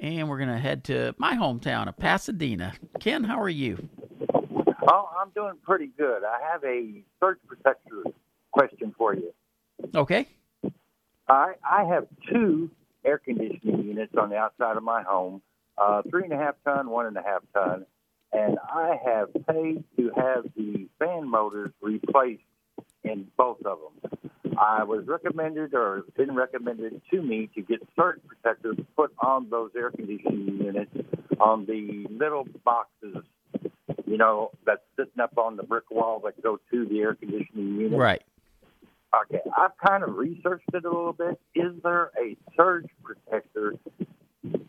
And 0.00 0.28
we're 0.28 0.38
going 0.38 0.48
to 0.48 0.58
head 0.58 0.82
to 0.84 1.14
my 1.16 1.36
hometown 1.36 1.86
of 1.86 1.96
Pasadena. 1.96 2.72
Ken, 2.98 3.22
how 3.22 3.40
are 3.40 3.48
you? 3.48 3.88
Oh, 4.90 5.08
I'm 5.20 5.30
doing 5.30 5.54
pretty 5.62 5.90
good. 5.96 6.24
I 6.24 6.40
have 6.50 6.64
a 6.64 7.04
surge 7.20 7.38
protector 7.46 8.02
question 8.50 8.92
for 8.98 9.14
you. 9.14 9.32
Okay. 9.94 10.26
I 11.28 11.52
I 11.62 11.84
have 11.84 12.08
two 12.32 12.70
air 13.04 13.18
conditioning 13.18 13.84
units 13.84 14.14
on 14.20 14.30
the 14.30 14.36
outside 14.36 14.76
of 14.76 14.82
my 14.82 15.02
home, 15.02 15.40
uh, 15.78 16.02
three 16.10 16.24
and 16.24 16.32
a 16.32 16.36
half 16.36 16.56
ton, 16.64 16.90
one 16.90 17.06
and 17.06 17.16
a 17.16 17.22
half 17.22 17.42
ton, 17.54 17.86
and 18.32 18.58
I 18.58 18.98
have 19.04 19.28
paid 19.46 19.84
to 19.96 20.10
have 20.16 20.44
the 20.56 20.88
fan 20.98 21.28
motors 21.28 21.70
replaced 21.80 22.42
in 23.04 23.26
both 23.36 23.58
of 23.64 23.78
them. 24.02 24.20
I 24.58 24.84
was 24.84 25.06
recommended 25.06 25.74
or 25.74 26.04
been 26.16 26.34
recommended 26.34 27.00
to 27.10 27.22
me 27.22 27.48
to 27.54 27.62
get 27.62 27.80
surge 27.96 28.20
protectors 28.26 28.76
put 28.96 29.12
on 29.18 29.48
those 29.48 29.70
air 29.76 29.90
conditioning 29.90 30.60
units 30.62 30.90
on 31.40 31.64
the 31.66 32.06
little 32.10 32.46
boxes, 32.64 33.24
you 34.06 34.18
know, 34.18 34.50
that's 34.66 34.82
sitting 34.96 35.20
up 35.20 35.38
on 35.38 35.56
the 35.56 35.62
brick 35.62 35.90
wall 35.90 36.20
that 36.24 36.42
go 36.42 36.58
to 36.70 36.84
the 36.86 37.00
air 37.00 37.14
conditioning 37.14 37.76
unit. 37.76 37.98
Right. 37.98 38.22
Okay, 39.24 39.40
I've 39.56 39.76
kind 39.84 40.04
of 40.04 40.16
researched 40.16 40.68
it 40.72 40.84
a 40.84 40.88
little 40.88 41.12
bit. 41.12 41.40
Is 41.54 41.72
there 41.82 42.10
a 42.20 42.36
surge 42.56 42.86
protector 43.02 43.74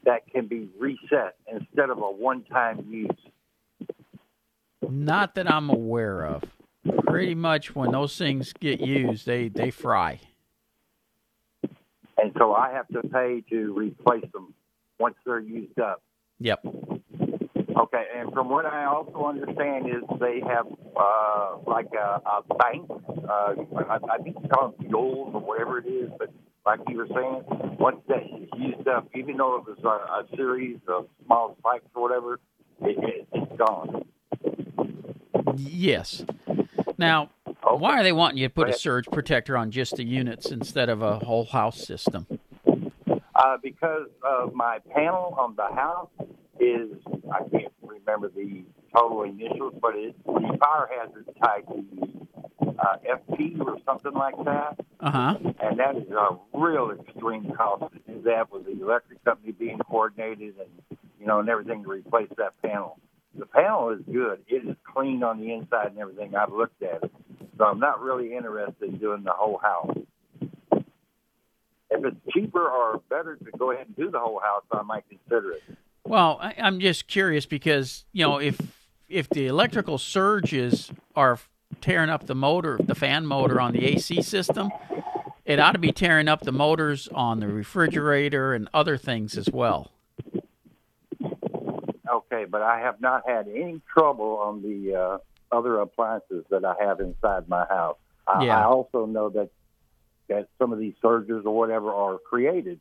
that 0.03 0.27
can 0.31 0.47
be 0.47 0.67
reset 0.79 1.35
instead 1.51 1.89
of 1.89 1.97
a 1.99 2.11
one-time 2.11 2.85
use? 2.89 3.87
Not 4.89 5.35
that 5.35 5.51
I'm 5.51 5.69
aware 5.69 6.25
of. 6.25 6.43
Pretty 7.05 7.35
much 7.35 7.75
when 7.75 7.91
those 7.91 8.17
things 8.17 8.53
get 8.53 8.81
used, 8.81 9.25
they 9.25 9.49
they 9.49 9.69
fry. 9.69 10.19
And 12.17 12.31
so 12.37 12.53
I 12.53 12.71
have 12.71 12.87
to 12.89 13.01
pay 13.07 13.43
to 13.49 13.73
replace 13.73 14.25
them 14.33 14.53
once 14.99 15.15
they're 15.25 15.39
used 15.39 15.79
up. 15.79 16.01
Yep. 16.39 16.65
Okay, 16.65 18.03
and 18.15 18.33
from 18.33 18.49
what 18.49 18.65
I 18.65 18.85
also 18.85 19.25
understand 19.25 19.87
is 19.87 20.03
they 20.19 20.41
have 20.47 20.67
uh, 20.99 21.57
like 21.65 21.87
a, 21.93 22.21
a 22.27 22.55
bank. 22.55 22.89
Uh, 22.89 23.55
I, 23.89 23.97
I 24.11 24.17
think 24.23 24.37
you 24.41 24.49
call 24.49 24.71
them 24.71 24.87
fuels 24.87 25.31
or 25.33 25.41
whatever 25.41 25.79
it 25.79 25.87
is, 25.87 26.09
but 26.19 26.31
like 26.65 26.79
you 26.89 26.97
were 26.97 27.07
saying, 27.07 27.43
once 27.79 28.01
that 28.07 28.23
is 28.23 28.49
used 28.57 28.87
up, 28.87 29.07
even 29.15 29.37
though 29.37 29.55
it 29.55 29.63
was 29.65 29.77
a, 29.83 29.87
a 29.87 30.35
series 30.35 30.79
of 30.87 31.07
small 31.25 31.55
spikes 31.59 31.85
or 31.95 32.01
whatever, 32.01 32.39
it, 32.81 32.97
it, 33.03 33.27
it's 33.33 33.57
gone. 33.57 34.05
Yes. 35.55 36.23
Now, 37.01 37.31
why 37.63 37.99
are 37.99 38.03
they 38.03 38.11
wanting 38.11 38.37
you 38.37 38.47
to 38.47 38.53
put 38.53 38.69
a 38.69 38.73
surge 38.73 39.07
protector 39.11 39.57
on 39.57 39.71
just 39.71 39.95
the 39.95 40.03
units 40.03 40.51
instead 40.51 40.87
of 40.87 41.01
a 41.01 41.17
whole 41.17 41.45
house 41.45 41.83
system? 41.83 42.27
Uh, 43.33 43.57
because 43.63 44.07
of 44.23 44.53
my 44.53 44.77
panel 44.93 45.35
on 45.35 45.55
the 45.55 45.65
house 45.73 46.09
is 46.59 46.91
I 47.33 47.39
can't 47.49 47.73
remember 47.81 48.29
the 48.29 48.63
total 48.95 49.23
initials, 49.23 49.73
but 49.81 49.95
it's 49.95 50.15
the 50.25 50.57
fire 50.59 50.89
hazard 50.95 51.25
type 51.43 51.67
uh, 52.61 52.97
FP 53.17 53.59
or 53.61 53.79
something 53.83 54.13
like 54.13 54.35
that. 54.45 54.79
Uh 54.99 55.11
huh. 55.11 55.37
And 55.59 55.79
that 55.79 55.97
is 55.97 56.07
a 56.11 56.37
real 56.53 56.91
extreme 56.91 57.51
cost 57.57 57.91
to 57.93 58.13
do 58.13 58.21
that 58.25 58.51
with 58.51 58.65
the 58.65 58.79
electric 58.79 59.23
company 59.25 59.53
being 59.53 59.79
coordinated 59.79 60.53
and 60.59 60.99
you 61.19 61.25
know 61.25 61.39
and 61.39 61.49
everything 61.49 61.81
to 61.81 61.89
replace 61.89 62.29
that 62.37 62.61
panel. 62.61 62.99
The 63.41 63.47
panel 63.47 63.89
is 63.89 64.01
good. 64.05 64.43
It 64.47 64.67
is 64.67 64.75
clean 64.83 65.23
on 65.23 65.39
the 65.39 65.51
inside 65.51 65.87
and 65.87 65.97
everything. 65.97 66.35
I've 66.35 66.53
looked 66.53 66.83
at 66.83 67.03
it, 67.03 67.11
so 67.57 67.63
I'm 67.63 67.79
not 67.79 67.99
really 67.99 68.35
interested 68.35 68.87
in 68.87 68.99
doing 68.99 69.23
the 69.23 69.31
whole 69.31 69.57
house. 69.57 69.97
If 71.89 72.05
it's 72.05 72.17
cheaper 72.31 72.63
or 72.63 73.01
better 73.09 73.37
to 73.37 73.51
go 73.57 73.71
ahead 73.71 73.87
and 73.87 73.95
do 73.95 74.11
the 74.11 74.19
whole 74.19 74.39
house, 74.39 74.61
I 74.71 74.83
might 74.83 75.05
consider 75.09 75.53
it. 75.53 75.63
Well, 76.05 76.37
I, 76.39 76.53
I'm 76.59 76.79
just 76.79 77.07
curious 77.07 77.47
because 77.47 78.05
you 78.13 78.23
know 78.23 78.37
if 78.37 78.61
if 79.09 79.27
the 79.27 79.47
electrical 79.47 79.97
surges 79.97 80.91
are 81.15 81.39
tearing 81.81 82.11
up 82.11 82.27
the 82.27 82.35
motor, 82.35 82.77
the 82.79 82.93
fan 82.93 83.25
motor 83.25 83.59
on 83.59 83.73
the 83.73 83.85
AC 83.85 84.21
system, 84.21 84.69
it 85.45 85.59
ought 85.59 85.71
to 85.71 85.79
be 85.79 85.91
tearing 85.91 86.27
up 86.27 86.41
the 86.41 86.51
motors 86.51 87.07
on 87.07 87.39
the 87.39 87.47
refrigerator 87.47 88.53
and 88.53 88.69
other 88.71 88.97
things 88.97 89.35
as 89.35 89.49
well. 89.51 89.89
Okay, 92.11 92.45
but 92.45 92.61
I 92.61 92.79
have 92.79 92.99
not 92.99 93.23
had 93.27 93.47
any 93.47 93.79
trouble 93.91 94.37
on 94.39 94.61
the 94.61 94.95
uh, 94.95 95.17
other 95.55 95.79
appliances 95.79 96.43
that 96.49 96.65
I 96.65 96.75
have 96.83 96.99
inside 96.99 97.47
my 97.47 97.65
house. 97.65 97.97
I, 98.27 98.45
Yeah. 98.45 98.59
I 98.59 98.63
also 98.65 99.05
know 99.05 99.29
that 99.29 99.49
that 100.27 100.47
some 100.59 100.71
of 100.71 100.79
these 100.79 100.93
surges 101.01 101.45
or 101.45 101.55
whatever 101.55 101.91
are 101.93 102.17
created 102.17 102.79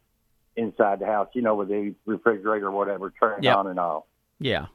inside 0.57 0.99
the 1.01 1.07
house. 1.07 1.29
You 1.35 1.43
know, 1.43 1.55
with 1.55 1.69
the 1.69 1.95
refrigerator 2.07 2.67
or 2.69 2.71
whatever 2.73 3.13
turning 3.19 3.45
Yep. 3.45 3.57
on 3.57 3.67
and 3.69 3.79
off. 3.79 4.05
Yeah. 4.41 4.67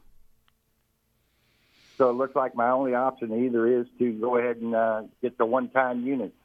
So 1.98 2.10
it 2.10 2.14
looks 2.14 2.36
like 2.36 2.54
my 2.54 2.70
only 2.70 2.94
option 2.94 3.44
either 3.44 3.66
is 3.80 3.86
to 3.98 4.12
go 4.12 4.36
ahead 4.36 4.58
and 4.58 4.74
uh, 4.74 5.02
get 5.22 5.38
the 5.38 5.46
one-time 5.46 6.04
units. 6.06 6.36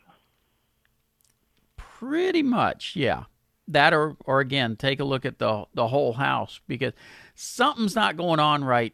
Pretty 1.76 2.42
much, 2.42 2.96
yeah. 2.96 3.26
That 3.68 3.94
or 3.94 4.16
or 4.26 4.40
again, 4.40 4.76
take 4.76 5.00
a 5.00 5.04
look 5.04 5.26
at 5.26 5.40
the 5.40 5.66
the 5.74 5.88
whole 5.88 6.14
house 6.14 6.60
because 6.68 6.94
something's 7.42 7.96
not 7.96 8.18
going 8.18 8.40
on 8.40 8.64
right 8.64 8.94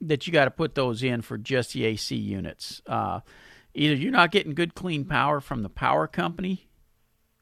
that 0.00 0.26
you 0.26 0.32
got 0.32 0.44
to 0.44 0.50
put 0.50 0.74
those 0.74 1.02
in 1.02 1.22
for 1.22 1.38
just 1.38 1.72
the 1.72 1.84
AC 1.84 2.14
units. 2.14 2.82
Uh, 2.86 3.20
either 3.74 3.94
you're 3.94 4.12
not 4.12 4.30
getting 4.30 4.54
good 4.54 4.74
clean 4.74 5.04
power 5.04 5.40
from 5.40 5.62
the 5.62 5.68
power 5.70 6.06
company, 6.06 6.68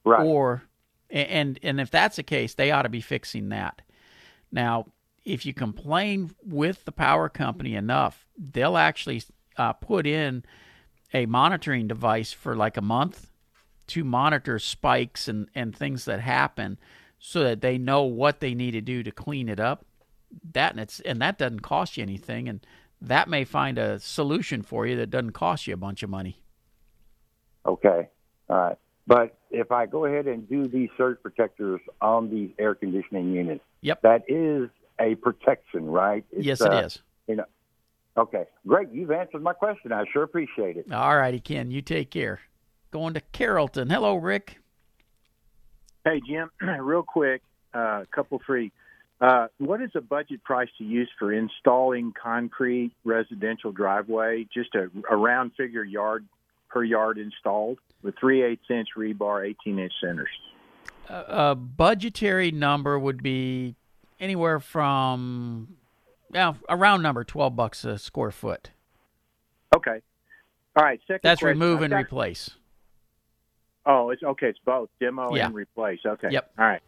Right. 0.04 0.24
or 0.24 0.62
and 1.10 1.58
and 1.62 1.80
if 1.80 1.90
that's 1.90 2.16
the 2.16 2.22
case, 2.22 2.54
they 2.54 2.70
ought 2.70 2.82
to 2.82 2.88
be 2.88 3.00
fixing 3.00 3.48
that. 3.48 3.82
Now, 4.52 4.86
if 5.24 5.44
you 5.46 5.52
complain 5.54 6.30
with 6.44 6.84
the 6.84 6.92
power 6.92 7.28
company 7.28 7.74
enough, 7.74 8.26
they'll 8.38 8.76
actually 8.76 9.22
uh, 9.56 9.72
put 9.72 10.06
in 10.06 10.44
a 11.12 11.26
monitoring 11.26 11.88
device 11.88 12.32
for 12.32 12.54
like 12.54 12.76
a 12.76 12.82
month 12.82 13.30
to 13.86 14.04
monitor 14.04 14.58
spikes 14.58 15.26
and, 15.28 15.48
and 15.54 15.74
things 15.76 16.04
that 16.04 16.20
happen 16.20 16.78
so 17.18 17.42
that 17.44 17.60
they 17.60 17.78
know 17.78 18.02
what 18.02 18.40
they 18.40 18.54
need 18.54 18.72
to 18.72 18.80
do 18.80 19.02
to 19.02 19.10
clean 19.10 19.48
it 19.48 19.58
up. 19.60 19.84
That 20.52 20.72
and 20.72 20.80
it's 20.80 21.00
and 21.00 21.20
that 21.22 21.38
doesn't 21.38 21.60
cost 21.60 21.96
you 21.96 22.02
anything 22.02 22.48
and 22.48 22.64
that 23.00 23.28
may 23.28 23.44
find 23.44 23.78
a 23.78 23.98
solution 23.98 24.62
for 24.62 24.86
you 24.86 24.96
that 24.96 25.10
doesn't 25.10 25.32
cost 25.32 25.66
you 25.66 25.74
a 25.74 25.76
bunch 25.76 26.02
of 26.02 26.10
money. 26.10 26.40
Okay. 27.66 28.08
All 28.48 28.56
right. 28.56 28.78
But 29.06 29.36
if 29.50 29.70
I 29.70 29.86
go 29.86 30.06
ahead 30.06 30.26
and 30.26 30.48
do 30.48 30.66
these 30.66 30.88
surge 30.96 31.18
protectors 31.22 31.80
on 32.00 32.30
these 32.30 32.50
air 32.58 32.74
conditioning 32.74 33.32
units, 33.32 33.62
Yep. 33.82 34.02
that 34.02 34.22
is 34.28 34.70
a 34.98 35.14
protection, 35.16 35.86
right? 35.86 36.24
It's, 36.32 36.46
yes, 36.46 36.60
it 36.60 36.72
uh, 36.72 36.80
is. 36.80 36.98
You 37.26 37.36
know. 37.36 37.44
Okay. 38.16 38.44
Great. 38.66 38.90
You've 38.92 39.10
answered 39.10 39.42
my 39.42 39.52
question. 39.52 39.92
I 39.92 40.04
sure 40.12 40.22
appreciate 40.22 40.76
it. 40.76 40.90
All 40.92 41.16
righty, 41.16 41.40
Ken. 41.40 41.70
You 41.70 41.82
take 41.82 42.10
care. 42.10 42.40
Going 42.90 43.14
to 43.14 43.20
Carrollton. 43.32 43.90
Hello, 43.90 44.14
Rick. 44.16 44.58
Hey, 46.04 46.20
Jim, 46.26 46.50
real 46.80 47.02
quick, 47.02 47.42
a 47.74 47.78
uh, 47.78 48.04
couple 48.14 48.40
free. 48.46 48.72
Uh, 49.20 49.46
what 49.58 49.80
is 49.80 49.90
a 49.94 50.00
budget 50.00 50.42
price 50.42 50.68
to 50.78 50.84
use 50.84 51.08
for 51.18 51.32
installing 51.32 52.12
concrete 52.20 52.92
residential 53.04 53.72
driveway? 53.72 54.46
Just 54.52 54.74
a, 54.74 54.90
a 55.10 55.16
round 55.16 55.52
figure 55.56 55.84
yard 55.84 56.26
per 56.68 56.82
yard 56.82 57.18
installed 57.18 57.78
with 58.02 58.14
3 58.18 58.42
8 58.42 58.60
inch 58.70 58.88
rebar, 58.96 59.48
18 59.48 59.78
inch 59.78 59.92
centers. 60.00 60.28
Uh, 61.08 61.24
a 61.28 61.54
budgetary 61.54 62.50
number 62.50 62.98
would 62.98 63.22
be 63.22 63.74
anywhere 64.18 64.58
from 64.58 65.76
yeah, 66.32 66.54
a 66.68 66.76
round 66.76 67.02
number, 67.02 67.22
12 67.22 67.54
bucks 67.54 67.84
a 67.84 67.96
square 67.96 68.32
foot. 68.32 68.70
Okay. 69.74 70.00
All 70.76 70.84
right. 70.84 71.00
Second 71.06 71.20
That's 71.22 71.40
question. 71.40 71.58
remove 71.60 71.82
and 71.82 71.90
got- 71.92 71.98
replace. 72.00 72.50
Oh, 73.86 74.10
it's 74.10 74.22
okay. 74.22 74.48
It's 74.48 74.58
both 74.64 74.88
demo 74.98 75.34
Yeah. 75.34 75.46
and 75.46 75.54
replace. 75.54 76.00
Okay. 76.04 76.28
Yep. 76.30 76.50
All 76.58 76.64
right. 76.64 76.82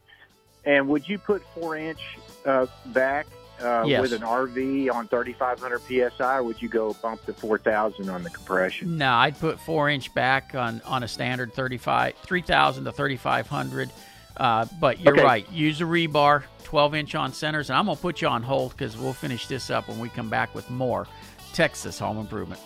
And 0.66 0.88
would 0.88 1.09
you 1.09 1.18
put 1.18 1.42
four 1.55 1.76
inch 1.76 2.18
uh, 2.44 2.66
back 2.87 3.26
uh, 3.62 3.85
Yes. 3.87 4.02
with 4.02 4.12
an 4.12 4.20
RV 4.22 4.92
on 4.92 5.09
3,500 5.09 5.81
psi, 6.12 6.37
or 6.37 6.42
would 6.42 6.61
you 6.61 6.68
go 6.68 6.92
bump 7.00 7.24
to 7.26 7.33
4,000 7.33 8.09
on 8.11 8.22
the 8.22 8.31
compression? 8.31 8.98
No, 8.98 9.12
I'd 9.12 9.38
put 9.38 9.59
four 9.61 9.88
inch 9.88 10.12
back 10.12 10.55
on, 10.55 10.83
on 10.85 11.02
a 11.05 11.09
standard 11.09 11.55
35, 11.55 12.14
3,000 12.16 12.85
to 12.85 12.92
3,500. 12.92 13.90
Uh, 14.37 14.66
but 14.79 15.00
you're 15.00 15.14
Okay. 15.14 15.22
right. 15.24 15.50
Use 15.52 15.81
a 15.81 15.85
rebar, 15.85 16.42
12 16.64 16.94
inch 16.96 17.14
on 17.14 17.33
centers. 17.33 17.70
And 17.70 17.79
I'm 17.79 17.87
going 17.87 17.96
to 17.96 18.02
put 18.02 18.20
you 18.20 18.29
on 18.29 18.42
hold 18.42 18.72
because 18.72 18.98
we'll 18.98 19.14
finish 19.14 19.46
this 19.46 19.70
up 19.70 19.88
when 19.88 19.98
we 19.98 20.11
come 20.11 20.29
back 20.29 20.55
with 20.55 20.68
more 20.68 21.07
Texas 21.55 21.98
home 21.98 22.18
improvement. 22.18 22.61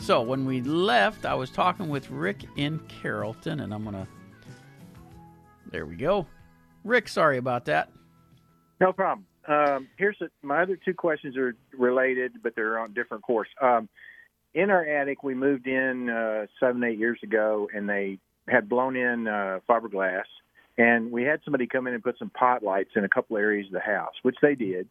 So 0.00 0.20
when 0.22 0.44
we 0.44 0.62
left, 0.62 1.24
I 1.24 1.34
was 1.34 1.50
talking 1.50 1.88
with 1.88 2.10
Rick 2.10 2.44
in 2.56 2.80
Carrollton, 2.88 3.60
and 3.60 3.72
I'm 3.72 3.84
going 3.84 3.94
to. 3.94 4.08
There 5.70 5.86
we 5.86 5.94
go. 5.94 6.26
Rick, 6.84 7.08
sorry 7.08 7.38
about 7.38 7.66
that. 7.66 7.90
No 8.80 8.92
problem. 8.92 9.26
Um, 9.46 9.88
here's 9.96 10.16
the, 10.20 10.28
my 10.42 10.62
other 10.62 10.76
two 10.76 10.94
questions 10.94 11.36
are 11.36 11.54
related, 11.76 12.32
but 12.42 12.54
they're 12.54 12.78
on 12.78 12.92
different 12.94 13.22
course. 13.22 13.48
Um, 13.60 13.88
in 14.54 14.70
our 14.70 14.84
attic, 14.84 15.22
we 15.22 15.34
moved 15.34 15.66
in 15.66 16.08
uh, 16.10 16.46
seven, 16.60 16.84
eight 16.84 16.98
years 16.98 17.18
ago, 17.22 17.68
and 17.74 17.88
they 17.88 18.18
had 18.48 18.68
blown 18.68 18.96
in 18.96 19.26
uh, 19.26 19.60
fiberglass, 19.68 20.24
and 20.76 21.10
we 21.10 21.22
had 21.22 21.40
somebody 21.44 21.66
come 21.66 21.86
in 21.86 21.94
and 21.94 22.02
put 22.02 22.18
some 22.18 22.30
pot 22.30 22.62
lights 22.62 22.90
in 22.96 23.04
a 23.04 23.08
couple 23.08 23.36
areas 23.36 23.66
of 23.66 23.72
the 23.72 23.80
house, 23.80 24.14
which 24.22 24.36
they 24.42 24.54
did. 24.54 24.88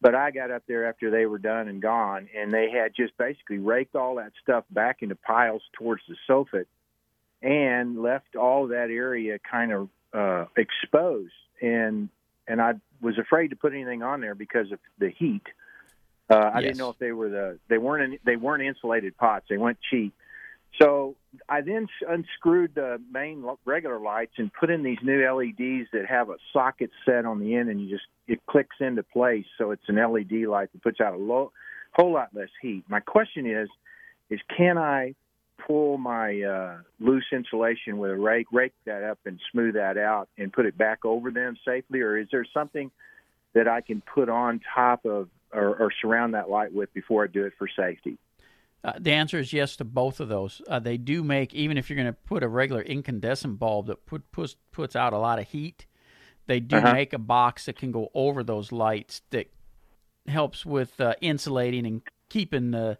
But 0.00 0.14
I 0.14 0.30
got 0.30 0.50
up 0.50 0.62
there 0.66 0.88
after 0.88 1.10
they 1.10 1.26
were 1.26 1.38
done 1.38 1.68
and 1.68 1.82
gone, 1.82 2.28
and 2.36 2.52
they 2.52 2.70
had 2.70 2.92
just 2.96 3.16
basically 3.18 3.58
raked 3.58 3.94
all 3.94 4.16
that 4.16 4.32
stuff 4.42 4.64
back 4.70 4.98
into 5.02 5.14
piles 5.14 5.62
towards 5.78 6.02
the 6.08 6.16
soffit, 6.28 6.66
and 7.42 8.02
left 8.02 8.36
all 8.36 8.68
that 8.68 8.90
area 8.90 9.38
kind 9.38 9.72
of 9.72 9.88
uh, 10.12 10.44
exposed. 10.56 11.32
And 11.60 12.08
and 12.46 12.60
I 12.60 12.74
was 13.00 13.18
afraid 13.18 13.48
to 13.48 13.56
put 13.56 13.72
anything 13.72 14.02
on 14.02 14.20
there 14.20 14.34
because 14.34 14.72
of 14.72 14.78
the 14.98 15.10
heat. 15.10 15.44
Uh, 16.28 16.36
I 16.36 16.54
Yes. 16.56 16.62
didn't 16.62 16.76
know 16.78 16.90
if 16.90 16.98
they 16.98 17.12
were 17.12 17.28
the 17.28 17.58
they 17.68 17.78
weren't 17.78 18.12
in, 18.14 18.18
they 18.24 18.36
weren't 18.36 18.62
insulated 18.62 19.16
pots. 19.16 19.46
They 19.48 19.58
went 19.58 19.78
cheap. 19.90 20.14
So 20.80 21.16
I 21.48 21.60
then 21.60 21.88
unscrewed 22.08 22.74
the 22.74 23.00
main 23.10 23.44
regular 23.64 23.98
lights 23.98 24.34
and 24.38 24.52
put 24.52 24.70
in 24.70 24.82
these 24.82 24.98
new 25.02 25.20
LEDs 25.20 25.88
that 25.92 26.06
have 26.08 26.30
a 26.30 26.36
socket 26.52 26.90
set 27.04 27.24
on 27.24 27.40
the 27.40 27.56
end, 27.56 27.68
and 27.68 27.80
you 27.80 27.88
just 27.88 28.06
it 28.28 28.40
clicks 28.46 28.76
into 28.80 29.02
place. 29.02 29.46
So 29.58 29.72
it's 29.72 29.82
an 29.88 29.96
LED 29.96 30.46
light 30.48 30.72
that 30.72 30.82
puts 30.82 31.00
out 31.00 31.14
a 31.14 31.16
low, 31.18 31.52
whole 31.92 32.12
lot 32.12 32.28
less 32.32 32.48
heat. 32.62 32.84
My 32.88 33.00
question 33.00 33.46
is, 33.46 33.68
is 34.30 34.40
can 34.56 34.78
I 34.78 35.14
pull 35.66 35.98
my 35.98 36.42
uh, 36.42 36.78
loose 36.98 37.26
insulation 37.32 37.98
with 37.98 38.10
a 38.10 38.16
rake, 38.16 38.46
rake 38.52 38.72
that 38.84 39.02
up 39.02 39.18
and 39.24 39.40
smooth 39.52 39.74
that 39.74 39.96
out, 39.98 40.28
and 40.38 40.52
put 40.52 40.66
it 40.66 40.76
back 40.76 41.04
over 41.04 41.30
them 41.30 41.56
safely, 41.64 42.00
or 42.00 42.16
is 42.16 42.28
there 42.32 42.46
something 42.52 42.90
that 43.54 43.66
I 43.68 43.80
can 43.80 44.02
put 44.14 44.28
on 44.28 44.60
top 44.74 45.04
of 45.04 45.28
or, 45.52 45.68
or 45.76 45.90
surround 46.00 46.34
that 46.34 46.48
light 46.48 46.72
with 46.72 46.92
before 46.94 47.24
I 47.24 47.26
do 47.26 47.44
it 47.44 47.52
for 47.58 47.68
safety? 47.68 48.18
Uh, 48.82 48.92
the 48.98 49.12
answer 49.12 49.38
is 49.38 49.52
yes 49.52 49.76
to 49.76 49.84
both 49.84 50.20
of 50.20 50.28
those. 50.28 50.62
Uh, 50.66 50.78
they 50.78 50.96
do 50.96 51.22
make 51.22 51.52
even 51.54 51.76
if 51.76 51.90
you're 51.90 51.96
going 51.96 52.06
to 52.06 52.12
put 52.12 52.42
a 52.42 52.48
regular 52.48 52.80
incandescent 52.80 53.58
bulb 53.58 53.86
that 53.88 54.06
put, 54.06 54.30
puts 54.32 54.56
puts 54.72 54.96
out 54.96 55.12
a 55.12 55.18
lot 55.18 55.38
of 55.38 55.48
heat. 55.48 55.86
They 56.46 56.60
do 56.60 56.76
Uh-huh. 56.76 56.92
make 56.94 57.12
a 57.12 57.18
box 57.18 57.66
that 57.66 57.76
can 57.76 57.92
go 57.92 58.10
over 58.14 58.42
those 58.42 58.72
lights 58.72 59.22
that 59.30 59.52
helps 60.26 60.64
with 60.64 61.00
uh, 61.00 61.14
insulating 61.20 61.86
and 61.86 62.02
keeping 62.28 62.70
the 62.70 62.96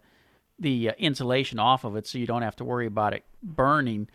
the 0.61 0.89
uh, 0.89 0.93
insulation 0.97 1.59
off 1.59 1.83
of 1.83 1.95
it, 1.97 2.07
so 2.07 2.17
you 2.17 2.25
don't 2.27 2.43
have 2.43 2.55
to 2.57 2.63
worry 2.63 2.85
about 2.85 3.13
it 3.13 3.23
burning. 3.43 4.07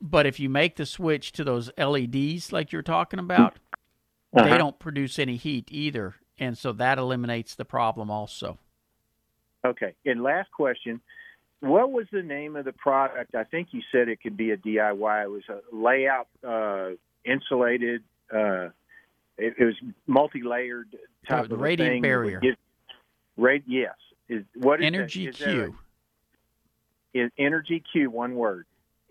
But 0.00 0.26
if 0.26 0.40
you 0.40 0.48
make 0.48 0.76
the 0.76 0.86
switch 0.86 1.30
to 1.32 1.44
those 1.44 1.70
LEDs 1.76 2.52
like 2.52 2.72
you're 2.72 2.82
talking 2.82 3.18
about, 3.20 3.58
they 4.32 4.40
Uh-huh. 4.42 4.58
don't 4.58 4.78
produce 4.78 5.18
any 5.18 5.36
heat 5.36 5.68
either, 5.70 6.14
and 6.38 6.56
so 6.56 6.72
that 6.72 6.98
eliminates 6.98 7.54
the 7.54 7.64
problem 7.66 8.10
also. 8.10 8.58
Okay. 9.64 9.94
And 10.06 10.22
last 10.22 10.50
question. 10.52 11.00
What 11.60 11.92
was 11.92 12.06
the 12.10 12.22
name 12.22 12.56
of 12.56 12.64
the 12.64 12.72
product? 12.72 13.34
I 13.34 13.44
think 13.44 13.68
you 13.72 13.82
said 13.92 14.08
it 14.08 14.22
could 14.22 14.36
be 14.38 14.52
a 14.52 14.56
DIY. 14.56 15.24
It 15.24 15.30
was 15.30 15.42
a 15.50 15.60
layout 15.70 16.28
uh, 16.42 16.92
insulated. 17.26 18.02
Uh, 18.32 18.70
it, 19.36 19.54
it 19.58 19.64
was 19.66 19.74
multi-layered 20.06 20.96
type 21.28 21.44
Uh, 21.44 21.48
the 21.48 21.54
of 21.56 21.60
radiant 21.60 21.92
thing 21.96 22.02
barrier. 22.02 22.40
give- 22.40 22.56
Rad, 23.36 23.62
yes. 23.66 23.94
Is 24.30 24.44
what 24.54 24.80
is 24.80 24.86
Energy 24.86 25.26
that? 25.26 25.34
Is 25.40 25.42
Q. 25.44 25.78
a- 27.14 27.18
is 27.18 27.30
Energy 27.38 27.82
Q 27.92 28.10
one 28.10 28.34
word? 28.34 28.66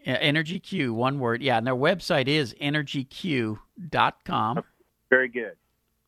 Yeah, 0.06 0.14
Energy 0.14 0.60
Q, 0.60 0.94
one 0.94 1.20
word. 1.20 1.42
Yeah, 1.42 1.58
and 1.58 1.68
their 1.68 1.76
website 1.76 2.28
is 2.28 2.56
energyq.com. 2.62 4.64
Very 5.10 5.28
good. 5.28 5.54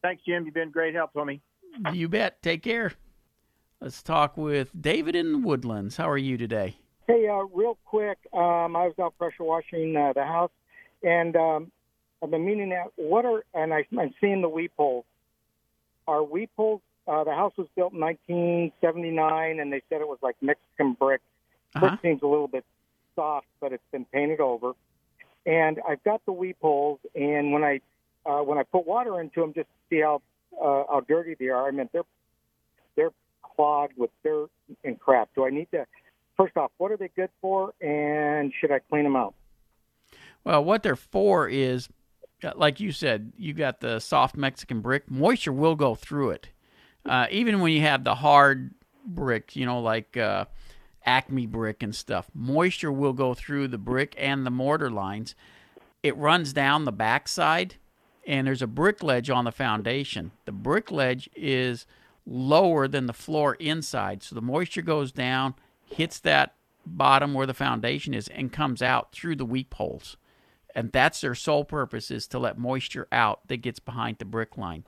Thanks, 0.01 0.23
Jim. 0.25 0.45
You've 0.45 0.53
been 0.53 0.71
great 0.71 0.95
help 0.95 1.11
for 1.13 1.25
me. 1.25 1.41
You 1.93 2.09
bet. 2.09 2.41
Take 2.41 2.63
care. 2.63 2.93
Let's 3.79 4.03
talk 4.03 4.37
with 4.37 4.69
David 4.79 5.15
in 5.15 5.41
Woodlands. 5.41 5.97
How 5.97 6.09
are 6.09 6.17
you 6.17 6.37
today? 6.37 6.77
Hey, 7.07 7.27
uh, 7.27 7.43
real 7.53 7.77
quick, 7.85 8.17
um, 8.33 8.75
I 8.75 8.87
was 8.87 8.93
out 9.01 9.17
pressure 9.17 9.43
washing 9.43 9.95
uh, 9.97 10.13
the 10.13 10.23
house, 10.23 10.51
and 11.03 11.35
um, 11.35 11.71
I've 12.23 12.29
been 12.29 12.45
meaning 12.45 12.69
that. 12.69 12.91
What 12.95 13.25
are 13.25 13.43
and 13.53 13.73
I, 13.73 13.85
I'm 13.99 14.13
seeing 14.21 14.41
the 14.41 14.49
weep 14.49 14.71
holes. 14.77 15.05
Are 16.07 16.23
weep 16.23 16.51
holes? 16.55 16.81
Uh, 17.07 17.23
the 17.23 17.33
house 17.33 17.53
was 17.57 17.67
built 17.75 17.93
in 17.93 17.99
1979, 17.99 19.59
and 19.59 19.73
they 19.73 19.81
said 19.89 20.01
it 20.01 20.07
was 20.07 20.19
like 20.21 20.35
Mexican 20.41 20.93
brick. 20.93 21.21
Uh-huh. 21.75 21.97
seems 22.01 22.21
a 22.21 22.27
little 22.27 22.47
bit 22.47 22.65
soft, 23.15 23.47
but 23.59 23.71
it's 23.71 23.83
been 23.91 24.05
painted 24.05 24.39
over. 24.39 24.73
And 25.45 25.79
I've 25.87 26.03
got 26.03 26.21
the 26.25 26.31
weep 26.31 26.57
holes, 26.61 26.99
and 27.15 27.51
when 27.51 27.63
I 27.63 27.81
uh, 28.25 28.43
when 28.43 28.57
I 28.59 28.63
put 28.63 28.85
water 28.85 29.19
into 29.19 29.41
them, 29.41 29.53
just 29.53 29.67
to 29.67 29.73
see 29.89 30.01
how 30.01 30.21
uh, 30.61 30.83
how 30.87 31.01
dirty 31.07 31.35
they 31.39 31.47
are. 31.47 31.67
I 31.67 31.71
mean, 31.71 31.89
they're 31.91 32.03
they're 32.95 33.11
clogged 33.41 33.97
with 33.97 34.11
dirt 34.23 34.49
and 34.83 34.99
crap. 34.99 35.29
Do 35.33 35.45
I 35.45 35.49
need 35.49 35.69
to? 35.71 35.87
First 36.37 36.57
off, 36.57 36.71
what 36.77 36.91
are 36.91 36.97
they 36.97 37.09
good 37.15 37.29
for, 37.41 37.73
and 37.81 38.53
should 38.59 38.71
I 38.71 38.79
clean 38.79 39.03
them 39.03 39.15
out? 39.15 39.33
Well, 40.43 40.63
what 40.63 40.83
they're 40.83 40.95
for 40.95 41.47
is, 41.47 41.89
uh, 42.43 42.51
like 42.55 42.79
you 42.79 42.91
said, 42.91 43.33
you 43.37 43.53
got 43.53 43.79
the 43.79 43.99
soft 43.99 44.35
Mexican 44.35 44.81
brick. 44.81 45.09
Moisture 45.09 45.53
will 45.53 45.75
go 45.75 45.95
through 45.95 46.31
it. 46.31 46.49
Uh, 47.05 47.27
even 47.31 47.61
when 47.61 47.71
you 47.73 47.81
have 47.81 48.03
the 48.03 48.15
hard 48.15 48.73
brick, 49.05 49.55
you 49.55 49.65
know, 49.65 49.79
like 49.79 50.17
uh, 50.17 50.45
Acme 51.05 51.45
brick 51.47 51.81
and 51.81 51.95
stuff, 51.95 52.29
moisture 52.33 52.91
will 52.91 53.13
go 53.13 53.33
through 53.33 53.67
the 53.67 53.77
brick 53.77 54.15
and 54.17 54.45
the 54.45 54.51
mortar 54.51 54.89
lines. 54.89 55.35
It 56.03 56.15
runs 56.17 56.53
down 56.53 56.85
the 56.85 56.91
backside, 56.91 57.75
and 58.25 58.45
there's 58.45 58.61
a 58.61 58.67
brick 58.67 59.01
ledge 59.01 59.29
on 59.29 59.45
the 59.45 59.51
foundation. 59.51 60.31
The 60.45 60.51
brick 60.51 60.91
ledge 60.91 61.29
is 61.35 61.85
lower 62.25 62.87
than 62.87 63.07
the 63.07 63.13
floor 63.13 63.55
inside, 63.55 64.23
so 64.23 64.35
the 64.35 64.41
moisture 64.41 64.81
goes 64.81 65.11
down, 65.11 65.55
hits 65.85 66.19
that 66.19 66.55
bottom 66.85 67.33
where 67.33 67.47
the 67.47 67.53
foundation 67.53 68.13
is, 68.13 68.27
and 68.27 68.51
comes 68.51 68.81
out 68.81 69.11
through 69.11 69.35
the 69.35 69.45
weep 69.45 69.73
holes. 69.73 70.17
And 70.73 70.91
that's 70.91 71.21
their 71.21 71.35
sole 71.35 71.65
purpose 71.65 72.11
is 72.11 72.27
to 72.27 72.39
let 72.39 72.57
moisture 72.57 73.07
out 73.11 73.47
that 73.47 73.57
gets 73.57 73.79
behind 73.79 74.17
the 74.19 74.25
brick 74.25 74.57
line. 74.57 74.85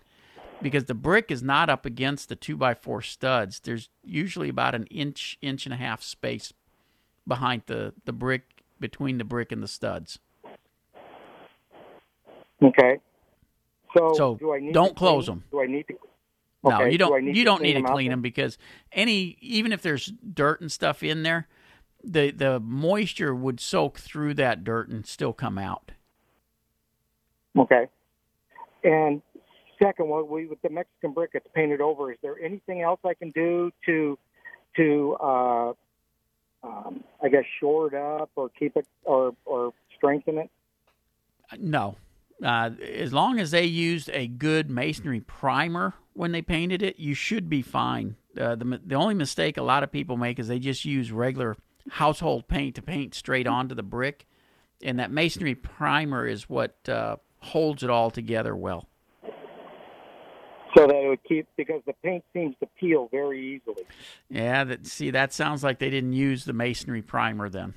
Because 0.64 0.86
the 0.86 0.94
brick 0.96 1.30
is 1.30 1.44
not 1.44 1.70
up 1.70 1.86
against 1.86 2.30
the 2.30 2.36
two 2.36 2.56
by 2.58 2.74
four 2.74 3.02
studs. 3.02 3.60
There's 3.60 3.90
usually 4.04 4.50
about 4.50 4.74
an 4.74 4.86
inch, 4.88 5.38
inch 5.42 5.66
and 5.66 5.74
a 5.74 5.78
half 5.78 6.02
space 6.02 6.54
behind 7.28 7.64
the, 7.68 7.94
the 8.06 8.14
brick 8.14 8.64
between 8.80 9.18
the 9.18 9.24
brick 9.24 9.52
and 9.52 9.62
the 9.62 9.68
studs. 9.68 10.20
Okay. 12.62 13.00
So, 13.96 14.14
So, 14.16 14.36
do 14.36 14.54
I 14.54 14.60
need 14.60 14.74
don't 14.74 14.96
close 14.96 15.26
clean- 15.26 15.40
them. 15.40 15.44
Do 15.52 15.62
I 15.62 15.68
need 15.68 15.88
to? 15.88 15.94
No, 16.66 16.84
you 16.86 16.92
do 16.92 16.98
don't. 17.00 17.26
Need 17.26 17.36
you 17.36 17.44
don't 17.44 17.62
need 17.62 17.74
to 17.74 17.84
clean 17.84 18.06
then? 18.08 18.12
them 18.12 18.22
because 18.22 18.58
any 18.94 19.38
even 19.42 19.74
if 19.74 19.82
there's 19.82 20.14
dirt 20.34 20.62
and 20.62 20.72
stuff 20.72 21.04
in 21.04 21.24
there, 21.24 21.50
the 22.02 22.32
the 22.32 22.58
moisture 22.62 23.36
would 23.36 23.60
soak 23.60 24.00
through 24.00 24.36
that 24.36 24.64
dirt 24.64 24.88
and 24.88 25.06
still 25.06 25.34
come 25.34 25.58
out. 25.58 25.92
Okay. 27.58 27.88
And 28.86 29.22
second 29.84 30.08
one, 30.08 30.28
we 30.30 30.46
with 30.46 30.62
the 30.62 30.70
Mexican 30.70 31.14
brick, 31.14 31.32
it's 31.34 31.48
painted 31.54 31.82
over. 31.82 32.12
Is 32.12 32.18
there 32.22 32.36
anything 32.44 32.82
else 32.82 33.00
I 33.06 33.14
can 33.14 33.32
do 33.32 33.72
to 33.86 34.18
to 34.78 35.18
uh, 35.22 35.74
um, 36.64 37.04
I 37.22 37.30
guess 37.30 37.44
shore 37.60 37.88
it 37.88 37.94
up 37.94 38.32
or 38.36 38.50
keep 38.50 38.76
it 38.78 38.88
or 39.04 39.36
or 39.46 39.74
strengthen 39.96 40.38
it? 40.38 40.50
No, 41.60 41.98
uh, 42.44 42.72
as 42.82 43.14
long 43.14 43.40
as 43.40 43.52
they 43.52 43.66
used 43.66 44.10
a 44.14 44.28
good 44.28 44.70
masonry 44.70 45.22
primer 45.22 45.94
when 46.14 46.32
they 46.32 46.42
painted 46.42 46.82
it, 46.82 47.00
you 47.00 47.14
should 47.14 47.50
be 47.50 47.62
fine. 47.62 48.16
Uh, 48.40 48.56
the 48.56 48.80
the 48.86 48.96
only 48.96 49.16
mistake 49.16 49.58
a 49.58 49.64
lot 49.64 49.84
of 49.84 49.92
people 49.92 50.18
make 50.18 50.40
is 50.40 50.48
they 50.48 50.60
just 50.60 50.86
use 50.86 51.12
regular 51.12 51.56
household 51.90 52.48
paint 52.48 52.76
to 52.76 52.82
paint 52.82 53.14
straight 53.14 53.48
onto 53.48 53.76
the 53.76 53.84
brick, 53.84 54.26
and 54.82 55.00
that 55.00 55.12
masonry 55.12 55.56
primer 55.56 56.26
is 56.26 56.50
what 56.50 56.78
uh, 56.88 57.18
holds 57.40 57.84
it 57.84 57.90
all 57.90 58.10
together 58.10 58.56
well. 58.56 58.88
So 60.76 60.88
that 60.88 60.96
it 60.96 61.08
would 61.08 61.24
keep 61.24 61.48
because 61.56 61.82
the 61.86 61.94
paint 62.04 62.24
seems 62.34 62.56
to 62.60 62.68
peel 62.80 63.08
very 63.12 63.56
easily. 63.56 63.84
Yeah, 64.30 64.64
that 64.64 64.88
see 64.88 65.12
that 65.12 65.32
sounds 65.34 65.64
like 65.64 65.78
they 65.80 65.90
didn't 65.90 66.14
use 66.14 66.46
the 66.46 66.54
masonry 66.54 67.02
primer 67.02 67.48
then. 67.50 67.74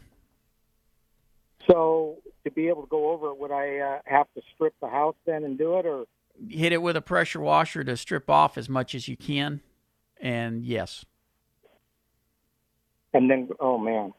So 1.71 2.19
to 2.45 2.51
be 2.51 2.69
able 2.69 2.83
to 2.83 2.89
go 2.89 3.11
over 3.11 3.29
it, 3.31 3.39
would 3.39 3.51
I 3.51 3.79
uh, 3.79 3.99
have 4.07 4.27
to 4.35 4.43
strip 4.55 4.75
the 4.81 4.89
house 4.89 5.17
then 5.27 5.45
and 5.45 5.59
do 5.59 5.79
it, 5.79 5.85
or 5.85 6.05
hit 6.49 6.73
it 6.73 6.81
with 6.81 6.97
a 6.97 7.03
pressure 7.03 7.41
washer 7.41 7.85
to 7.85 7.97
strip 7.97 8.31
off 8.31 8.57
as 8.57 8.69
much 8.69 8.95
as 8.95 9.09
you 9.09 9.17
can? 9.17 9.61
And 10.21 10.65
yes. 10.65 11.05
And 13.13 13.31
then, 13.31 13.49
oh 13.61 13.79
man. 13.79 14.13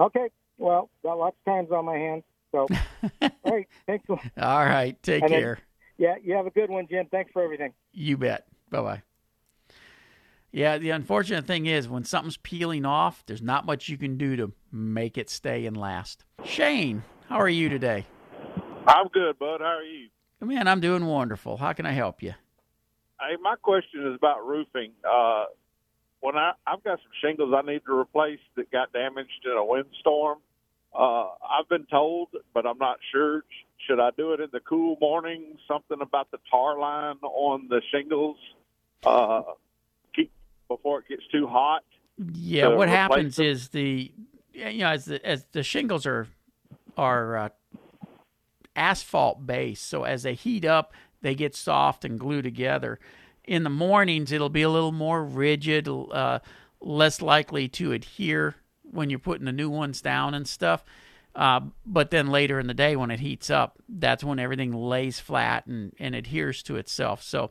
Okay, 0.00 0.28
well, 0.58 0.88
got 1.02 1.18
lots 1.18 1.36
of 1.46 1.52
times 1.52 1.70
on 1.70 1.84
my 1.84 1.96
hands. 1.96 2.24
So, 2.52 2.66
all 3.22 3.30
right, 3.44 3.68
thanks. 3.86 4.04
All 4.08 4.18
right, 4.64 5.00
take 5.02 5.22
And 5.22 5.32
then- 5.32 5.40
care. 5.40 5.58
Yeah, 6.00 6.14
you 6.22 6.32
have 6.32 6.46
a 6.46 6.50
good 6.50 6.70
one, 6.70 6.86
Jim. 6.88 7.08
Thanks 7.10 7.30
for 7.30 7.42
everything. 7.42 7.74
You 7.92 8.16
bet. 8.16 8.46
Bye 8.70 8.80
bye. 8.80 9.02
Yeah, 10.50 10.78
the 10.78 10.90
unfortunate 10.90 11.46
thing 11.46 11.66
is 11.66 11.90
when 11.90 12.04
something's 12.04 12.38
peeling 12.38 12.86
off, 12.86 13.22
there's 13.26 13.42
not 13.42 13.66
much 13.66 13.90
you 13.90 13.98
can 13.98 14.16
do 14.16 14.34
to 14.36 14.50
make 14.72 15.18
it 15.18 15.28
stay 15.28 15.66
and 15.66 15.76
last. 15.76 16.24
Shane, 16.42 17.04
how 17.28 17.36
are 17.36 17.50
you 17.50 17.68
today? 17.68 18.06
I'm 18.86 19.08
good, 19.08 19.38
bud. 19.38 19.60
How 19.60 19.66
are 19.66 19.82
you? 19.82 20.08
Man, 20.40 20.66
I'm 20.68 20.80
doing 20.80 21.04
wonderful. 21.04 21.58
How 21.58 21.74
can 21.74 21.84
I 21.84 21.92
help 21.92 22.22
you? 22.22 22.32
Hey, 23.20 23.36
my 23.42 23.56
question 23.56 24.06
is 24.06 24.14
about 24.14 24.46
roofing. 24.46 24.92
Uh, 25.04 25.44
when 26.20 26.34
I 26.38 26.52
I've 26.66 26.82
got 26.82 26.98
some 27.00 27.12
shingles 27.22 27.52
I 27.54 27.60
need 27.60 27.82
to 27.84 27.94
replace 27.94 28.40
that 28.56 28.70
got 28.70 28.90
damaged 28.94 29.44
in 29.44 29.52
a 29.52 29.62
windstorm. 29.62 30.38
Uh, 30.96 31.28
I've 31.48 31.68
been 31.68 31.86
told, 31.86 32.28
but 32.52 32.66
I'm 32.66 32.78
not 32.78 32.98
sure. 33.12 33.44
Should 33.86 34.00
I 34.00 34.10
do 34.16 34.32
it 34.32 34.40
in 34.40 34.48
the 34.52 34.60
cool 34.60 34.96
morning? 35.00 35.56
Something 35.68 35.98
about 36.00 36.30
the 36.30 36.38
tar 36.50 36.78
line 36.78 37.16
on 37.22 37.68
the 37.68 37.80
shingles, 37.92 38.36
uh, 39.04 39.42
keep 40.14 40.32
before 40.68 41.00
it 41.00 41.08
gets 41.08 41.22
too 41.32 41.46
hot. 41.46 41.84
Yeah, 42.34 42.68
what 42.68 42.88
happens 42.88 43.36
them? 43.36 43.46
is 43.46 43.68
the 43.68 44.12
you 44.52 44.78
know 44.78 44.88
as 44.88 45.06
the 45.06 45.24
as 45.26 45.46
the 45.52 45.62
shingles 45.62 46.06
are 46.06 46.26
are 46.96 47.36
uh, 47.36 47.48
asphalt 48.76 49.46
based, 49.46 49.88
so 49.88 50.02
as 50.02 50.24
they 50.24 50.34
heat 50.34 50.64
up, 50.64 50.92
they 51.22 51.34
get 51.34 51.54
soft 51.54 52.04
and 52.04 52.18
glue 52.18 52.42
together. 52.42 52.98
In 53.44 53.62
the 53.64 53.70
mornings, 53.70 54.32
it'll 54.32 54.50
be 54.50 54.62
a 54.62 54.68
little 54.68 54.92
more 54.92 55.24
rigid, 55.24 55.88
uh, 55.88 56.40
less 56.80 57.22
likely 57.22 57.68
to 57.68 57.92
adhere 57.92 58.56
when 58.90 59.10
you're 59.10 59.18
putting 59.18 59.46
the 59.46 59.52
new 59.52 59.70
ones 59.70 60.00
down 60.00 60.34
and 60.34 60.46
stuff. 60.46 60.84
Uh, 61.34 61.60
but 61.86 62.10
then 62.10 62.26
later 62.26 62.58
in 62.58 62.66
the 62.66 62.74
day, 62.74 62.96
when 62.96 63.10
it 63.10 63.20
heats 63.20 63.50
up, 63.50 63.78
that's 63.88 64.24
when 64.24 64.38
everything 64.38 64.72
lays 64.72 65.20
flat 65.20 65.66
and, 65.66 65.92
and 65.98 66.14
adheres 66.14 66.62
to 66.64 66.76
itself. 66.76 67.22
So 67.22 67.50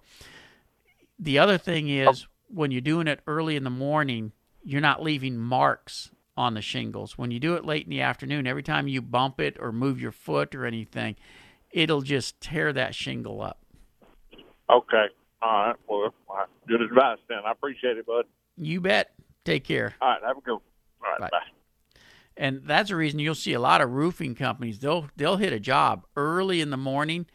the 1.18 1.40
other 1.40 1.58
thing 1.58 1.90
is 1.90 2.28
when 2.54 2.72
you're 2.72 2.82
doing 2.82 3.08
it 3.08 3.22
early 3.26 3.56
in 3.56 3.64
the 3.64 3.70
morning, 3.70 4.34
you're 4.64 4.82
not 4.82 5.02
leaving 5.02 5.38
marks 5.38 6.12
on 6.36 6.54
the 6.54 6.62
shingles. 6.62 7.18
When 7.18 7.32
you 7.32 7.40
do 7.40 7.56
it 7.56 7.66
late 7.66 7.86
in 7.86 7.90
the 7.90 8.02
afternoon, 8.02 8.48
every 8.48 8.64
time 8.64 8.88
you 8.88 9.02
bump 9.02 9.40
it 9.40 9.58
or 9.60 9.72
move 9.72 10.02
your 10.02 10.12
foot 10.12 10.56
or 10.56 10.66
anything, 10.66 11.16
it'll 11.72 12.02
just 12.02 12.40
tear 12.42 12.74
that 12.74 12.96
shingle 12.96 13.42
up. 13.42 13.60
Okay. 14.70 15.06
All 15.42 15.68
right. 15.68 15.76
Well, 15.88 16.14
good 16.68 16.82
advice, 16.82 17.18
then. 17.28 17.40
I 17.46 17.52
appreciate 17.52 17.98
it, 17.98 18.06
bud. 18.06 18.26
You 18.58 18.82
bet. 18.82 19.12
Take 19.46 19.64
care. 19.64 19.96
All 20.02 20.10
right. 20.10 20.22
Have 20.26 20.38
a 20.38 20.42
good 20.42 20.54
one. 20.54 20.62
All 21.04 21.12
right. 21.20 21.32
Bye. 21.32 21.40
and 22.38 22.62
that's 22.66 22.90
the 22.90 22.96
reason 22.96 23.20
you'll 23.20 23.36
see 23.36 23.54
a 23.54 23.60
lot 23.60 23.82
of 23.82 23.92
roofing 23.92 24.36
companies 24.36 24.80
they'll 24.80 25.10
they'll 25.16 25.38
hit 25.38 25.54
a 25.54 25.60
job 25.60 26.06
early 26.16 26.62
in 26.62 26.70
the 26.70 26.78
morning 26.78 27.26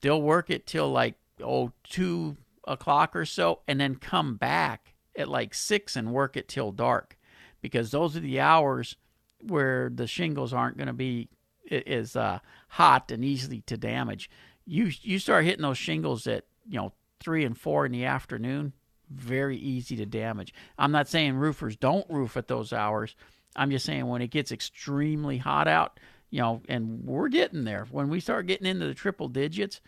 they'll 0.00 0.22
work 0.22 0.50
it 0.50 0.66
till 0.66 0.90
like 0.90 1.14
oh 1.42 1.72
two 1.84 2.36
o'clock 2.66 3.14
or 3.16 3.24
so 3.24 3.60
and 3.68 3.80
then 3.80 3.94
come 3.96 4.36
back 4.36 4.94
at 5.16 5.28
like 5.28 5.54
six 5.54 5.96
and 5.96 6.12
work 6.12 6.36
it 6.36 6.48
till 6.48 6.72
dark 6.72 7.16
because 7.60 7.90
those 7.90 8.16
are 8.16 8.20
the 8.20 8.40
hours 8.40 8.96
where 9.40 9.90
the 9.94 10.06
shingles 10.06 10.52
aren't 10.52 10.76
going 10.76 10.86
to 10.86 10.92
be 10.92 11.28
i- 11.70 11.74
as 11.86 12.16
uh, 12.16 12.38
hot 12.68 13.10
and 13.10 13.24
easily 13.24 13.60
to 13.62 13.76
damage 13.76 14.28
you 14.64 14.90
you 15.02 15.18
start 15.18 15.44
hitting 15.44 15.62
those 15.62 15.78
shingles 15.78 16.26
at 16.26 16.44
you 16.68 16.76
know 16.78 16.92
three 17.20 17.44
and 17.44 17.58
four 17.58 17.86
in 17.86 17.92
the 17.92 18.04
afternoon 18.04 18.72
very 19.10 19.56
easy 19.56 19.96
to 19.96 20.06
damage 20.06 20.52
i'm 20.78 20.92
not 20.92 21.08
saying 21.08 21.36
roofers 21.36 21.76
don't 21.76 22.08
roof 22.10 22.36
at 22.36 22.48
those 22.48 22.72
hours 22.72 23.14
I'm 23.56 23.70
just 23.70 23.86
saying 23.86 24.06
when 24.06 24.22
it 24.22 24.30
gets 24.30 24.52
extremely 24.52 25.38
hot 25.38 25.66
out, 25.66 25.98
you 26.30 26.40
know, 26.40 26.62
and 26.68 27.04
we're 27.04 27.28
getting 27.28 27.64
there. 27.64 27.86
When 27.90 28.08
we 28.08 28.20
start 28.20 28.46
getting 28.46 28.66
into 28.66 28.86
the 28.86 28.94
triple 28.94 29.28
digits, 29.28 29.80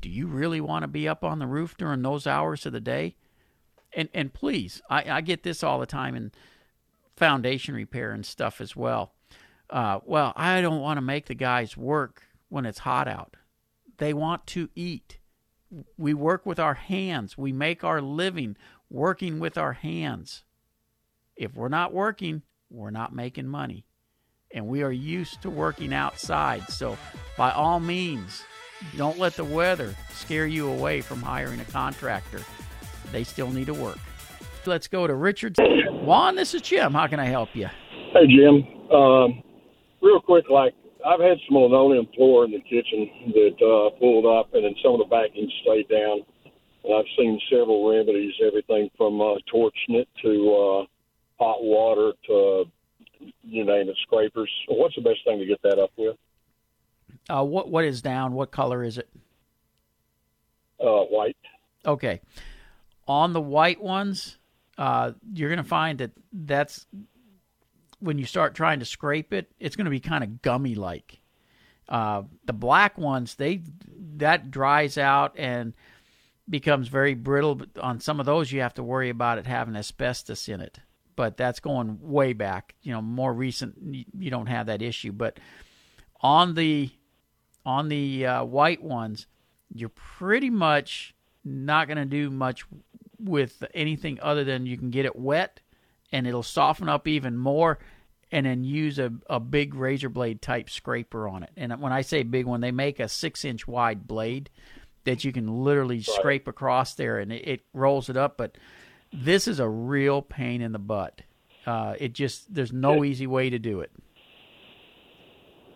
do 0.00 0.10
you 0.10 0.26
really 0.26 0.60
want 0.60 0.82
to 0.82 0.88
be 0.88 1.08
up 1.08 1.24
on 1.24 1.38
the 1.38 1.46
roof 1.46 1.76
during 1.76 2.02
those 2.02 2.26
hours 2.26 2.66
of 2.66 2.72
the 2.72 2.80
day? 2.80 3.16
And 3.92 4.08
and 4.12 4.34
please, 4.34 4.82
I, 4.90 5.04
I 5.10 5.20
get 5.20 5.42
this 5.42 5.62
all 5.62 5.78
the 5.78 5.86
time 5.86 6.14
in 6.14 6.32
foundation 7.16 7.74
repair 7.74 8.12
and 8.12 8.26
stuff 8.26 8.60
as 8.60 8.76
well. 8.76 9.12
Uh, 9.70 10.00
well, 10.04 10.32
I 10.36 10.60
don't 10.60 10.80
want 10.80 10.98
to 10.98 11.02
make 11.02 11.26
the 11.26 11.34
guys 11.34 11.76
work 11.76 12.22
when 12.48 12.66
it's 12.66 12.80
hot 12.80 13.08
out. 13.08 13.36
They 13.98 14.12
want 14.12 14.46
to 14.48 14.68
eat. 14.74 15.18
We 15.96 16.14
work 16.14 16.46
with 16.46 16.58
our 16.58 16.74
hands. 16.74 17.36
We 17.36 17.52
make 17.52 17.84
our 17.84 18.00
living 18.00 18.56
working 18.90 19.40
with 19.40 19.58
our 19.58 19.72
hands. 19.72 20.44
If 21.36 21.54
we're 21.54 21.68
not 21.68 21.92
working, 21.92 22.42
we're 22.70 22.90
not 22.90 23.14
making 23.14 23.46
money. 23.46 23.84
And 24.52 24.68
we 24.68 24.82
are 24.82 24.92
used 24.92 25.42
to 25.42 25.50
working 25.50 25.92
outside. 25.92 26.68
So, 26.68 26.96
by 27.36 27.50
all 27.50 27.80
means, 27.80 28.44
don't 28.96 29.18
let 29.18 29.34
the 29.34 29.44
weather 29.44 29.94
scare 30.12 30.46
you 30.46 30.70
away 30.70 31.00
from 31.00 31.20
hiring 31.20 31.60
a 31.60 31.64
contractor. 31.64 32.42
They 33.12 33.24
still 33.24 33.50
need 33.50 33.66
to 33.66 33.74
work. 33.74 33.98
Let's 34.64 34.88
go 34.88 35.06
to 35.06 35.14
Richard. 35.14 35.56
Juan, 35.90 36.36
this 36.36 36.54
is 36.54 36.62
Jim. 36.62 36.92
How 36.92 37.06
can 37.06 37.20
I 37.20 37.26
help 37.26 37.54
you? 37.54 37.68
Hey, 38.12 38.26
Jim. 38.26 38.66
Um, 38.90 39.42
real 40.00 40.20
quick, 40.20 40.44
like 40.50 40.74
I've 41.06 41.20
had 41.20 41.38
some 41.46 41.56
linoleum 41.56 42.08
floor 42.16 42.44
in 42.44 42.50
the 42.50 42.60
kitchen 42.60 43.08
that 43.32 43.56
uh, 43.62 43.96
pulled 43.98 44.26
up, 44.26 44.52
and 44.54 44.64
then 44.64 44.74
some 44.82 44.94
of 44.94 44.98
the 44.98 45.04
backing 45.04 45.50
stayed 45.62 45.88
down. 45.88 46.22
And 46.84 46.94
I've 46.94 47.04
seen 47.16 47.40
several 47.50 47.88
remedies, 47.88 48.32
everything 48.44 48.90
from 48.96 49.20
uh, 49.20 49.34
torching 49.50 49.94
it 49.94 50.08
to 50.22 50.30
uh, 50.52 50.86
hot 51.42 51.62
water 51.62 52.12
to 52.26 52.64
you 53.42 53.64
name 53.64 53.88
it, 53.88 53.96
scrapers. 54.02 54.50
What's 54.68 54.94
the 54.94 55.02
best 55.02 55.20
thing 55.24 55.38
to 55.38 55.46
get 55.46 55.62
that 55.62 55.78
up 55.78 55.90
with? 55.96 56.16
Uh, 57.28 57.44
what 57.44 57.70
what 57.70 57.84
is 57.84 58.02
down? 58.02 58.34
What 58.34 58.50
color 58.50 58.84
is 58.84 58.98
it? 58.98 59.08
Uh, 60.80 61.02
white. 61.04 61.36
Okay. 61.84 62.20
On 63.08 63.32
the 63.32 63.40
white 63.40 63.80
ones, 63.80 64.36
uh, 64.76 65.12
you're 65.32 65.48
going 65.48 65.62
to 65.62 65.68
find 65.68 65.98
that 65.98 66.10
that's 66.32 66.86
when 68.06 68.18
you 68.18 68.24
start 68.24 68.54
trying 68.54 68.78
to 68.78 68.84
scrape 68.84 69.32
it, 69.32 69.50
it's 69.58 69.74
going 69.74 69.84
to 69.86 69.90
be 69.90 70.00
kind 70.00 70.22
of 70.22 70.40
gummy 70.40 70.76
like. 70.76 71.20
Uh, 71.88 72.22
the 72.44 72.52
black 72.52 72.96
ones, 72.96 73.34
they 73.34 73.62
that 74.16 74.50
dries 74.50 74.96
out 74.96 75.34
and 75.36 75.74
becomes 76.48 76.88
very 76.88 77.14
brittle. 77.14 77.56
But 77.56 77.76
on 77.80 78.00
some 78.00 78.20
of 78.20 78.26
those, 78.26 78.50
you 78.52 78.60
have 78.60 78.74
to 78.74 78.82
worry 78.82 79.10
about 79.10 79.38
it 79.38 79.46
having 79.46 79.76
asbestos 79.76 80.48
in 80.48 80.60
it. 80.60 80.78
But 81.16 81.36
that's 81.36 81.60
going 81.60 81.98
way 82.00 82.32
back. 82.32 82.74
You 82.82 82.92
know, 82.92 83.02
more 83.02 83.32
recent, 83.32 83.74
you- 83.80 84.30
don't 84.30 84.46
have 84.46 84.66
that 84.66 84.82
issue. 84.82 85.12
But 85.12 85.40
on 86.20 86.54
the 86.54 86.90
on 87.64 87.88
the 87.88 88.24
uh, 88.26 88.44
white 88.44 88.82
ones, 88.82 89.26
you're 89.74 89.88
pretty 89.88 90.50
much 90.50 91.12
not 91.44 91.88
going 91.88 91.98
to 91.98 92.04
do 92.04 92.30
much 92.30 92.64
with 93.18 93.64
anything 93.74 94.20
other 94.22 94.44
than 94.44 94.66
you 94.66 94.76
can 94.76 94.90
get 94.90 95.04
it 95.06 95.16
wet 95.16 95.60
and 96.12 96.26
it'll 96.26 96.42
soften 96.42 96.88
up 96.88 97.08
even 97.08 97.36
more 97.36 97.78
and 98.32 98.46
then 98.46 98.64
use 98.64 98.98
a, 98.98 99.12
a 99.28 99.38
big 99.38 99.74
razor 99.74 100.08
blade 100.08 100.42
type 100.42 100.68
scraper 100.68 101.28
on 101.28 101.42
it. 101.42 101.50
And 101.56 101.80
when 101.80 101.92
I 101.92 102.00
say 102.00 102.22
big 102.22 102.46
one, 102.46 102.60
they 102.60 102.72
make 102.72 103.00
a 103.00 103.08
six 103.08 103.44
inch 103.44 103.66
wide 103.66 104.06
blade 104.06 104.50
that 105.04 105.24
you 105.24 105.32
can 105.32 105.62
literally 105.64 106.02
scrape 106.02 106.48
across 106.48 106.94
there 106.94 107.18
and 107.18 107.32
it, 107.32 107.46
it 107.46 107.60
rolls 107.72 108.08
it 108.08 108.16
up. 108.16 108.36
But 108.36 108.58
this 109.12 109.46
is 109.46 109.60
a 109.60 109.68
real 109.68 110.22
pain 110.22 110.60
in 110.60 110.72
the 110.72 110.78
butt. 110.78 111.22
Uh, 111.64 111.94
it 111.98 112.12
just 112.12 112.52
there's 112.52 112.72
no 112.72 113.04
easy 113.04 113.26
way 113.26 113.50
to 113.50 113.58
do 113.58 113.80
it. 113.80 113.90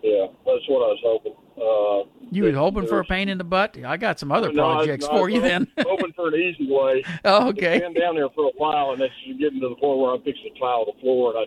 Yeah, 0.02 0.26
that's 0.46 0.66
what 0.68 0.82
I 0.82 0.92
was 0.92 1.00
hoping. 1.02 1.34
Uh, 1.60 2.04
You 2.30 2.44
were 2.44 2.52
hoping 2.52 2.86
for 2.86 3.00
a 3.00 3.04
pain 3.04 3.28
in 3.28 3.36
the 3.36 3.44
butt. 3.44 3.76
I 3.84 3.96
got 3.96 4.18
some 4.18 4.32
other 4.32 4.52
no, 4.52 4.62
projects 4.62 5.06
no, 5.06 5.18
for 5.18 5.28
you 5.28 5.40
then. 5.40 5.66
hoping 5.78 6.12
for 6.14 6.28
an 6.28 6.34
easy 6.34 6.66
way. 6.70 7.04
Oh, 7.24 7.48
okay. 7.48 7.76
It's 7.76 7.84
been 7.84 8.00
down 8.00 8.14
there 8.14 8.30
for 8.30 8.44
a 8.46 8.52
while, 8.56 8.92
and 8.92 9.02
it's 9.02 9.12
getting 9.38 9.60
to 9.60 9.68
the 9.68 9.74
point 9.74 9.98
where 9.98 10.14
I'm 10.14 10.22
fixing 10.22 10.54
to 10.54 10.60
tile 10.60 10.86
the 10.86 10.98
floor, 11.00 11.34
and 11.36 11.46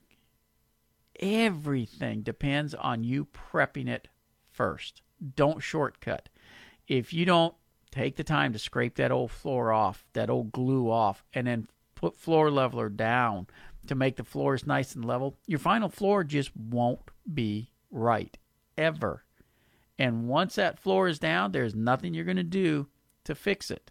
everything 1.21 2.23
depends 2.23 2.75
on 2.75 3.05
you 3.05 3.27
prepping 3.27 3.87
it 3.87 4.09
first. 4.51 5.03
Don't 5.37 5.63
shortcut. 5.63 6.31
If 6.89 7.13
you 7.13 7.27
don't 7.27 7.55
take 7.91 8.17
the 8.17 8.25
time 8.25 8.55
to 8.55 8.59
scrape 8.59 8.97
that 8.97 9.13
old 9.13 9.31
floor 9.31 9.71
off, 9.71 10.07
that 10.15 10.31
old 10.31 10.51
glue 10.51 10.91
off, 10.91 11.23
and 11.35 11.47
then 11.47 11.69
put 11.95 12.17
floor 12.17 12.51
leveler 12.51 12.89
down 12.89 13.47
to 13.87 13.95
make 13.95 14.17
the 14.17 14.25
floors 14.25 14.67
nice 14.67 14.95
and 14.95 15.05
level, 15.05 15.37
your 15.47 15.59
final 15.59 15.91
floor 15.91 16.25
just 16.25 16.51
won't 16.57 17.11
be 17.33 17.71
right 17.91 18.39
ever. 18.79 19.25
And 19.99 20.27
once 20.27 20.55
that 20.55 20.79
floor 20.79 21.07
is 21.07 21.19
down, 21.19 21.53
there's 21.53 21.75
nothing 21.75 22.15
you're 22.15 22.25
going 22.25 22.37
to 22.39 22.43
do 22.43 22.89
to 23.25 23.35
fix 23.35 23.71
it 23.71 23.91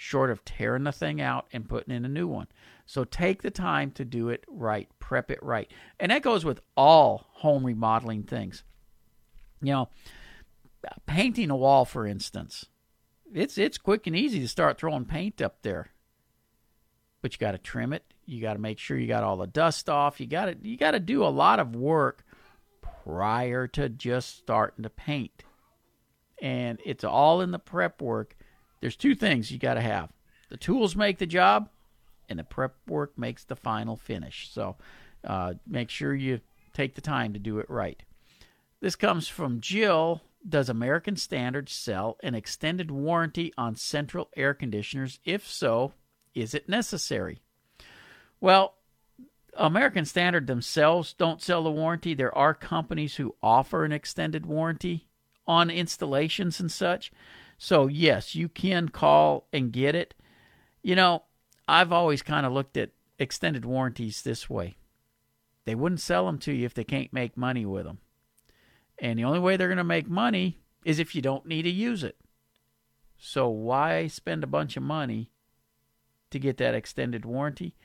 short 0.00 0.30
of 0.30 0.42
tearing 0.46 0.84
the 0.84 0.92
thing 0.92 1.20
out 1.20 1.46
and 1.52 1.68
putting 1.68 1.94
in 1.94 2.06
a 2.06 2.08
new 2.08 2.26
one. 2.26 2.46
So 2.86 3.04
take 3.04 3.42
the 3.42 3.50
time 3.50 3.90
to 3.92 4.04
do 4.04 4.30
it 4.30 4.42
right, 4.48 4.88
prep 4.98 5.30
it 5.30 5.42
right. 5.42 5.70
And 6.00 6.10
that 6.10 6.22
goes 6.22 6.42
with 6.42 6.62
all 6.74 7.26
home 7.32 7.66
remodeling 7.66 8.22
things. 8.22 8.64
You 9.60 9.72
know, 9.72 9.88
painting 11.04 11.50
a 11.50 11.56
wall 11.56 11.84
for 11.84 12.06
instance. 12.06 12.64
It's 13.34 13.58
it's 13.58 13.76
quick 13.76 14.06
and 14.06 14.16
easy 14.16 14.40
to 14.40 14.48
start 14.48 14.78
throwing 14.78 15.04
paint 15.04 15.42
up 15.42 15.60
there. 15.60 15.90
But 17.20 17.34
you 17.34 17.38
got 17.38 17.52
to 17.52 17.58
trim 17.58 17.92
it. 17.92 18.04
You 18.24 18.40
got 18.40 18.54
to 18.54 18.58
make 18.58 18.78
sure 18.78 18.96
you 18.96 19.06
got 19.06 19.22
all 19.22 19.36
the 19.36 19.46
dust 19.46 19.90
off. 19.90 20.18
You 20.18 20.26
got 20.26 20.46
to 20.46 20.56
you 20.62 20.78
got 20.78 20.92
to 20.92 21.00
do 21.00 21.22
a 21.22 21.28
lot 21.28 21.60
of 21.60 21.76
work 21.76 22.24
prior 23.04 23.66
to 23.66 23.90
just 23.90 24.38
starting 24.38 24.82
to 24.84 24.90
paint. 24.90 25.44
And 26.40 26.80
it's 26.86 27.04
all 27.04 27.42
in 27.42 27.50
the 27.50 27.58
prep 27.58 28.00
work. 28.00 28.34
There's 28.80 28.96
two 28.96 29.14
things 29.14 29.50
you 29.50 29.58
got 29.58 29.74
to 29.74 29.80
have. 29.80 30.10
The 30.48 30.56
tools 30.56 30.96
make 30.96 31.18
the 31.18 31.26
job 31.26 31.68
and 32.28 32.38
the 32.38 32.44
prep 32.44 32.76
work 32.86 33.18
makes 33.18 33.44
the 33.44 33.56
final 33.56 33.96
finish. 33.96 34.48
So 34.52 34.76
uh, 35.24 35.54
make 35.66 35.90
sure 35.90 36.14
you 36.14 36.40
take 36.72 36.94
the 36.94 37.00
time 37.00 37.32
to 37.32 37.38
do 37.38 37.58
it 37.58 37.68
right. 37.68 38.02
This 38.80 38.96
comes 38.96 39.28
from 39.28 39.60
Jill. 39.60 40.22
Does 40.48 40.70
American 40.70 41.16
Standard 41.16 41.68
sell 41.68 42.16
an 42.22 42.34
extended 42.34 42.90
warranty 42.90 43.52
on 43.58 43.74
central 43.74 44.30
air 44.36 44.54
conditioners? 44.54 45.20
If 45.24 45.46
so, 45.46 45.92
is 46.34 46.54
it 46.54 46.68
necessary? 46.68 47.42
Well, 48.40 48.74
American 49.54 50.06
Standard 50.06 50.46
themselves 50.46 51.12
don't 51.12 51.42
sell 51.42 51.62
the 51.62 51.70
warranty. 51.70 52.14
There 52.14 52.36
are 52.36 52.54
companies 52.54 53.16
who 53.16 53.34
offer 53.42 53.84
an 53.84 53.92
extended 53.92 54.46
warranty 54.46 55.08
on 55.46 55.68
installations 55.68 56.60
and 56.60 56.70
such. 56.70 57.12
So, 57.62 57.88
yes, 57.88 58.34
you 58.34 58.48
can 58.48 58.88
call 58.88 59.46
and 59.52 59.70
get 59.70 59.94
it. 59.94 60.14
You 60.82 60.96
know, 60.96 61.24
I've 61.68 61.92
always 61.92 62.22
kind 62.22 62.46
of 62.46 62.54
looked 62.54 62.78
at 62.78 62.92
extended 63.18 63.66
warranties 63.66 64.22
this 64.22 64.48
way 64.48 64.78
they 65.66 65.74
wouldn't 65.74 66.00
sell 66.00 66.24
them 66.24 66.38
to 66.38 66.52
you 66.52 66.64
if 66.64 66.72
they 66.72 66.84
can't 66.84 67.12
make 67.12 67.36
money 67.36 67.66
with 67.66 67.84
them. 67.84 67.98
And 68.98 69.18
the 69.18 69.24
only 69.24 69.38
way 69.38 69.58
they're 69.58 69.68
going 69.68 69.76
to 69.76 69.84
make 69.84 70.08
money 70.08 70.58
is 70.86 70.98
if 70.98 71.14
you 71.14 71.20
don't 71.20 71.44
need 71.44 71.62
to 71.62 71.70
use 71.70 72.02
it. 72.02 72.16
So 73.18 73.46
why 73.50 74.06
spend 74.06 74.42
a 74.42 74.48
bunch 74.48 74.78
of 74.78 74.82
money 74.82 75.30
to 76.30 76.38
get 76.38 76.56
that 76.56 76.74
extended 76.74 77.26
warranty? 77.26 77.76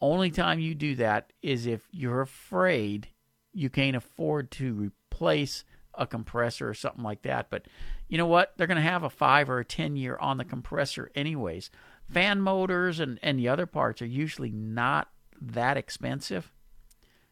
Only 0.00 0.30
time 0.30 0.58
you 0.58 0.74
do 0.74 0.94
that 0.96 1.34
is 1.42 1.66
if 1.66 1.82
you're 1.90 2.22
afraid 2.22 3.08
you 3.52 3.68
can't 3.68 3.94
afford 3.94 4.50
to 4.52 4.72
replace 4.72 5.64
a 5.98 6.06
compressor 6.06 6.68
or 6.68 6.74
something 6.74 7.02
like 7.02 7.22
that. 7.22 7.50
But 7.50 7.66
you 8.08 8.16
know 8.16 8.26
what? 8.26 8.54
They're 8.56 8.66
going 8.66 8.76
to 8.76 8.82
have 8.82 9.02
a 9.02 9.10
five 9.10 9.50
or 9.50 9.58
a 9.58 9.64
10 9.64 9.96
year 9.96 10.16
on 10.18 10.38
the 10.38 10.44
compressor, 10.44 11.10
anyways. 11.14 11.70
Fan 12.10 12.40
motors 12.40 13.00
and, 13.00 13.18
and 13.22 13.38
the 13.38 13.48
other 13.48 13.66
parts 13.66 14.00
are 14.00 14.06
usually 14.06 14.50
not 14.50 15.08
that 15.40 15.76
expensive. 15.76 16.52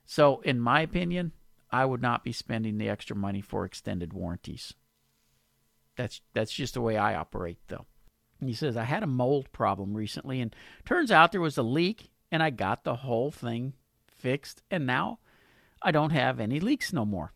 So, 0.05 0.41
in 0.41 0.61
my 0.61 0.83
opinion, 0.83 1.33
I 1.71 1.85
would 1.85 2.03
not 2.03 2.25
be 2.25 2.33
spending 2.33 2.79
the 2.79 2.89
extra 2.89 3.17
money 3.17 3.41
for 3.41 3.65
extended 3.65 4.13
warranties. 4.13 4.75
That's 5.97 6.21
that's 6.35 6.53
just 6.53 6.75
the 6.75 6.81
way 6.81 6.97
I 6.97 7.15
operate, 7.15 7.59
though. 7.69 7.87
He 8.45 8.53
says 8.53 8.77
I 8.77 8.85
had 8.85 9.03
a 9.03 9.09
mold 9.09 9.51
problem 9.51 9.95
recently, 9.95 10.41
and 10.41 10.55
turns 10.85 11.11
out 11.11 11.33
there 11.33 11.41
was 11.41 11.57
a 11.57 11.63
leak, 11.63 12.11
and 12.31 12.43
I 12.43 12.51
got 12.51 12.85
the 12.85 12.97
whole 12.97 13.31
thing 13.31 13.73
fixed, 14.07 14.63
and 14.71 14.87
now 14.87 15.19
I 15.83 15.91
don't 15.91 16.11
have 16.11 16.39
any 16.39 16.61
leaks 16.61 16.93
no 16.93 17.05
more. 17.05 17.33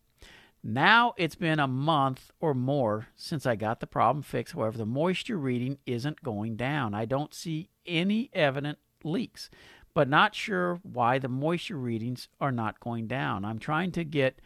Now 0.63 1.15
it's 1.17 1.37
been 1.37 1.59
a 1.59 1.67
month 1.67 2.31
or 2.39 2.53
more 2.53 3.09
since 3.17 3.47
I 3.47 3.57
got 3.57 3.81
the 3.81 3.87
problem 3.87 4.23
fixed. 4.23 4.55
However, 4.55 4.77
the 4.77 4.87
moisture 4.87 5.39
reading 5.39 5.79
isn't 5.87 6.23
going 6.23 6.57
down. 6.57 6.95
I 6.95 7.07
don't 7.07 7.33
see 7.33 7.71
any 7.87 8.31
evident 8.35 8.79
leaks, 9.03 9.49
but 9.95 10.09
not 10.09 10.35
sure 10.35 10.81
why 10.83 11.19
the 11.19 11.29
moisture 11.29 11.79
readings 11.79 12.29
are 12.41 12.53
not 12.53 12.79
going 12.79 13.07
down. 13.07 13.45
I'm 13.45 13.59
trying 13.59 13.91
to 13.93 14.05
get 14.05 14.41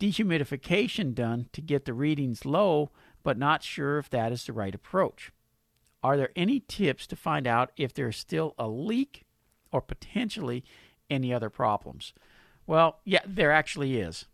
dehumidification 0.00 1.14
done 1.14 1.48
to 1.52 1.60
get 1.60 1.84
the 1.84 1.92
readings 1.92 2.46
low, 2.46 2.90
but 3.22 3.36
not 3.36 3.62
sure 3.62 3.98
if 3.98 4.08
that 4.08 4.32
is 4.32 4.44
the 4.44 4.54
right 4.54 4.74
approach. 4.74 5.32
Are 6.02 6.16
there 6.16 6.30
any 6.34 6.60
tips 6.60 7.06
to 7.08 7.16
find 7.16 7.46
out 7.46 7.72
if 7.76 7.92
there's 7.92 8.16
still 8.16 8.54
a 8.58 8.68
leak 8.68 9.24
or 9.70 9.82
potentially 9.82 10.64
any 11.10 11.34
other 11.34 11.50
problems? 11.50 12.14
Well, 12.66 13.00
yeah, 13.04 13.22
there 13.26 13.52
actually 13.52 13.98
is 13.98 14.26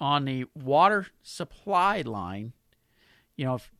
on 0.00 0.24
the 0.24 0.44
water 0.54 1.06
supply 1.22 2.02
line, 2.02 2.52
you 3.36 3.44
know, 3.44 3.54
if 3.54 3.70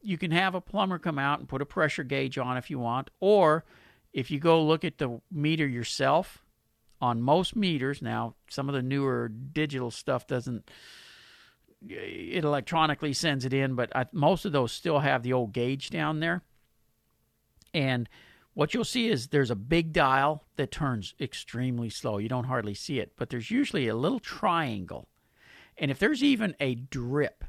you 0.00 0.18
can 0.18 0.30
have 0.30 0.54
a 0.54 0.60
plumber 0.60 0.98
come 0.98 1.18
out 1.18 1.40
and 1.40 1.48
put 1.48 1.62
a 1.62 1.66
pressure 1.66 2.04
gauge 2.04 2.38
on 2.38 2.56
if 2.56 2.70
you 2.70 2.78
want, 2.78 3.10
or 3.20 3.64
if 4.12 4.30
you 4.30 4.38
go 4.38 4.62
look 4.62 4.84
at 4.84 4.98
the 4.98 5.20
meter 5.30 5.66
yourself 5.66 6.44
on 7.00 7.20
most 7.20 7.54
meters, 7.54 8.00
now 8.00 8.34
some 8.48 8.68
of 8.68 8.74
the 8.74 8.82
newer 8.82 9.28
digital 9.28 9.90
stuff 9.90 10.26
doesn't 10.26 10.70
it 11.86 12.44
electronically 12.44 13.12
sends 13.12 13.44
it 13.44 13.52
in, 13.52 13.74
but 13.74 13.94
I, 13.94 14.06
most 14.12 14.44
of 14.44 14.52
those 14.52 14.72
still 14.72 14.98
have 14.98 15.22
the 15.22 15.32
old 15.32 15.52
gauge 15.52 15.90
down 15.90 16.20
there. 16.20 16.42
And 17.72 18.08
what 18.54 18.74
you'll 18.74 18.84
see 18.84 19.08
is 19.08 19.28
there's 19.28 19.50
a 19.50 19.56
big 19.56 19.92
dial 19.92 20.44
that 20.56 20.72
turns 20.72 21.14
extremely 21.20 21.90
slow. 21.90 22.18
You 22.18 22.28
don't 22.28 22.46
hardly 22.46 22.74
see 22.74 22.98
it, 22.98 23.12
but 23.16 23.30
there's 23.30 23.50
usually 23.50 23.86
a 23.86 23.94
little 23.94 24.18
triangle 24.18 25.08
and 25.78 25.90
if 25.90 25.98
there's 25.98 26.22
even 26.22 26.54
a 26.60 26.74
drip, 26.74 27.44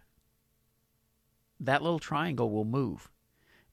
that 1.59 1.81
little 1.81 1.99
triangle 1.99 2.49
will 2.49 2.65
move. 2.65 3.09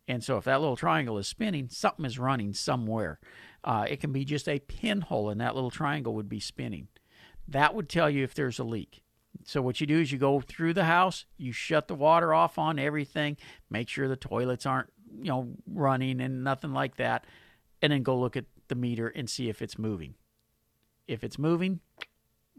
And 0.09 0.23
so 0.23 0.37
if 0.37 0.45
that 0.45 0.61
little 0.61 0.77
triangle 0.77 1.19
is 1.19 1.27
spinning, 1.27 1.69
something 1.69 2.05
is 2.05 2.19
running 2.19 2.53
somewhere. 2.55 3.19
Uh, 3.65 3.87
it 3.89 4.01
can 4.01 4.13
be 4.13 4.25
just 4.25 4.49
a 4.49 4.61
pinhole, 4.61 5.31
and 5.31 5.41
that 5.41 5.55
little 5.55 5.71
triangle 5.71 6.15
would 6.15 6.29
be 6.29 6.41
spinning. 6.41 6.89
That 7.49 7.75
would 7.75 7.89
tell 7.89 8.09
you 8.09 8.23
if 8.23 8.35
there's 8.35 8.59
a 8.59 8.65
leak. 8.65 9.03
So 9.45 9.61
what 9.61 9.81
you 9.81 9.87
do 9.87 10.01
is 10.01 10.13
you 10.13 10.19
go 10.19 10.41
through 10.41 10.75
the 10.75 10.85
house, 10.85 11.27
you 11.37 11.53
shut 11.53 11.89
the 11.89 11.95
water 11.95 12.33
off 12.33 12.59
on 12.59 12.79
everything, 12.79 13.37
make 13.69 13.89
sure 13.89 14.09
the 14.09 14.17
toilets 14.17 14.67
aren't, 14.67 14.91
you 15.21 15.29
know, 15.29 15.49
running 15.67 16.21
and 16.21 16.43
nothing 16.43 16.73
like 16.73 16.97
that, 16.97 17.25
and 17.83 17.93
then 17.93 18.03
go 18.03 18.17
look 18.19 18.37
at 18.37 18.47
the 18.69 18.75
meter 18.75 19.09
and 19.09 19.29
see 19.29 19.49
if 19.49 19.61
it's 19.61 19.79
moving. 19.79 20.15
If 21.07 21.23
it's 21.23 21.39
moving, 21.39 21.81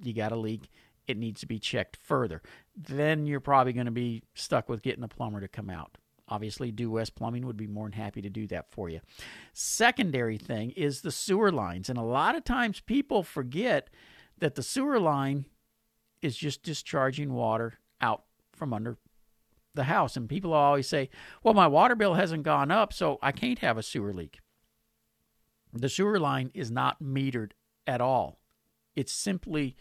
you 0.01 0.13
got 0.13 0.31
a 0.31 0.37
leak 0.37 0.69
it 1.07 1.17
needs 1.17 1.39
to 1.41 1.45
be 1.47 1.59
checked 1.59 1.95
further. 1.95 2.41
Then 2.75 3.25
you're 3.25 3.39
probably 3.39 3.73
going 3.73 3.85
to 3.85 3.91
be 3.91 4.23
stuck 4.35 4.69
with 4.69 4.83
getting 4.83 5.03
a 5.03 5.07
plumber 5.07 5.41
to 5.41 5.47
come 5.47 5.69
out. 5.69 5.97
obviously, 6.29 6.71
Due 6.71 6.91
West 6.91 7.15
Plumbing 7.15 7.45
would 7.45 7.57
be 7.57 7.67
more 7.67 7.85
than 7.85 7.93
happy 7.93 8.21
to 8.21 8.29
do 8.29 8.47
that 8.47 8.71
for 8.71 8.89
you. 8.89 8.99
Secondary 9.53 10.37
thing 10.37 10.71
is 10.71 11.01
the 11.01 11.11
sewer 11.11 11.51
lines. 11.51 11.89
And 11.89 11.97
a 11.97 12.03
lot 12.03 12.35
of 12.35 12.43
times 12.43 12.79
people 12.79 13.23
forget 13.23 13.89
that 14.39 14.55
the 14.55 14.63
sewer 14.63 14.99
line 14.99 15.45
is 16.21 16.35
just 16.35 16.63
discharging 16.63 17.33
water 17.33 17.79
out 18.01 18.23
from 18.53 18.73
under 18.73 18.97
the 19.73 19.85
house. 19.85 20.17
And 20.17 20.27
people 20.27 20.53
always 20.53 20.87
say, 20.87 21.09
well, 21.43 21.53
my 21.53 21.67
water 21.67 21.95
bill 21.95 22.15
hasn't 22.15 22.43
gone 22.43 22.71
up, 22.71 22.91
so 22.91 23.19
I 23.21 23.31
can't 23.31 23.59
have 23.59 23.77
a 23.77 23.83
sewer 23.83 24.13
leak. 24.13 24.39
The 25.73 25.89
sewer 25.89 26.19
line 26.19 26.51
is 26.53 26.71
not 26.71 27.01
metered 27.01 27.51
at 27.85 28.01
all. 28.01 28.39
It's 28.95 29.11
simply 29.11 29.75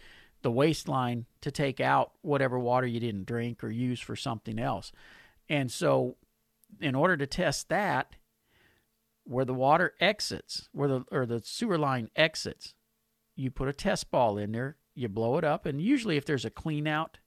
the 0.47 0.51
waste 0.53 0.87
line 0.87 1.27
to 1.41 1.51
take 1.51 1.81
out 1.81 2.13
whatever 2.23 2.57
water 2.57 2.87
you 2.87 3.01
didn't 3.01 3.27
drink 3.27 3.65
or 3.65 3.69
use 3.69 3.99
for 3.99 4.15
something 4.15 4.61
else. 4.61 4.93
And 5.49 5.73
so, 5.73 6.19
in 6.81 6.95
order 6.95 7.17
to 7.17 7.27
test 7.27 7.69
that, 7.69 8.15
where 9.25 9.45
the 9.45 9.53
water 9.53 9.95
exits, 10.01 10.69
where 10.71 10.89
the 10.89 11.05
or 11.11 11.27
the 11.27 11.43
sewer 11.45 11.77
line 11.77 12.11
exits, 12.15 12.75
you 13.35 13.51
put 13.51 13.67
a 13.67 13.73
test 13.73 14.13
ball 14.13 14.39
in 14.39 14.53
there, 14.53 14.77
you 14.95 15.09
blow 15.09 15.37
it 15.37 15.43
up, 15.43 15.67
and 15.67 15.81
usually 15.81 16.17
if 16.17 16.25
there's 16.25 16.45
a 16.45 16.51
clean 16.51 16.87
out, 16.87 17.19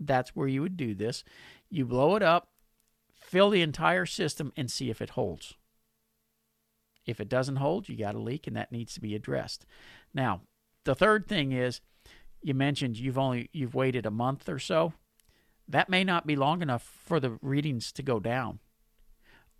that's 0.00 0.34
where 0.34 0.48
you 0.48 0.62
would 0.62 0.78
do 0.78 0.94
this. 0.94 1.24
You 1.68 1.84
blow 1.84 2.16
it 2.16 2.22
up, 2.22 2.48
fill 3.14 3.50
the 3.50 3.60
entire 3.60 4.06
system, 4.06 4.50
and 4.56 4.70
see 4.70 4.88
if 4.88 5.02
it 5.02 5.10
holds. 5.10 5.52
If 7.04 7.20
it 7.20 7.28
doesn't 7.28 7.56
hold, 7.56 7.90
you 7.90 7.98
got 7.98 8.14
a 8.14 8.18
leak, 8.18 8.46
and 8.46 8.56
that 8.56 8.72
needs 8.72 8.94
to 8.94 9.00
be 9.02 9.14
addressed. 9.14 9.66
Now, 10.14 10.40
the 10.84 10.94
third 10.94 11.28
thing 11.28 11.52
is, 11.52 11.82
you 12.42 12.54
mentioned 12.54 12.98
you've 12.98 13.18
only 13.18 13.50
you've 13.52 13.74
waited 13.74 14.06
a 14.06 14.10
month 14.10 14.48
or 14.48 14.58
so. 14.58 14.92
That 15.68 15.88
may 15.88 16.04
not 16.04 16.26
be 16.26 16.36
long 16.36 16.62
enough 16.62 16.82
for 16.82 17.18
the 17.18 17.38
readings 17.42 17.90
to 17.92 18.02
go 18.02 18.20
down. 18.20 18.60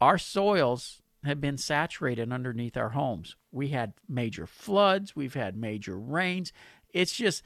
Our 0.01 0.19
soils 0.19 1.03
have 1.25 1.41
been 1.41 1.59
saturated 1.59 2.33
underneath 2.33 2.77
our 2.77 2.91
homes. 2.91 3.37
We 3.51 3.69
had 3.69 3.95
major 4.09 4.47
floods, 4.47 5.17
we've 5.17 5.35
had 5.35 5.57
major 5.57 5.99
rains. 5.99 6.53
It's 6.93 7.13
just 7.13 7.43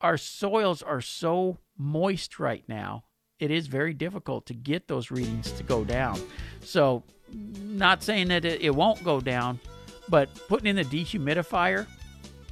our 0.00 0.16
soils 0.16 0.82
are 0.82 1.00
so 1.00 1.58
moist 1.76 2.38
right 2.38 2.64
now. 2.68 3.04
It 3.38 3.50
is 3.50 3.66
very 3.66 3.94
difficult 3.94 4.46
to 4.46 4.54
get 4.54 4.86
those 4.86 5.10
readings 5.10 5.50
to 5.52 5.62
go 5.62 5.84
down. 5.84 6.20
So, 6.60 7.02
not 7.32 8.02
saying 8.02 8.28
that 8.28 8.44
it, 8.44 8.74
won't 8.74 9.02
go 9.02 9.20
down, 9.20 9.60
but 10.08 10.28
putting 10.48 10.66
in 10.66 10.76
the 10.76 10.84
dehumidifier 10.84 11.86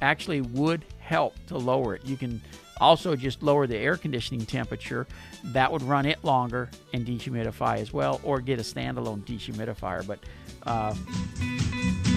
actually 0.01 0.41
would 0.41 0.85
help 1.09 1.33
to 1.47 1.57
lower 1.57 1.95
it. 1.95 2.05
You 2.05 2.15
can 2.15 2.39
also 2.79 3.15
just 3.15 3.41
lower 3.41 3.65
the 3.65 3.75
air 3.75 3.97
conditioning 3.97 4.45
temperature. 4.45 5.07
That 5.43 5.71
would 5.71 5.81
run 5.81 6.05
it 6.05 6.23
longer 6.23 6.69
and 6.93 7.03
dehumidify 7.05 7.79
as 7.79 7.91
well, 7.91 8.21
or 8.23 8.39
get 8.39 8.59
a 8.59 8.61
standalone 8.61 9.21
dehumidifier. 9.21 10.05
But 10.05 10.19
uh, 10.63 10.93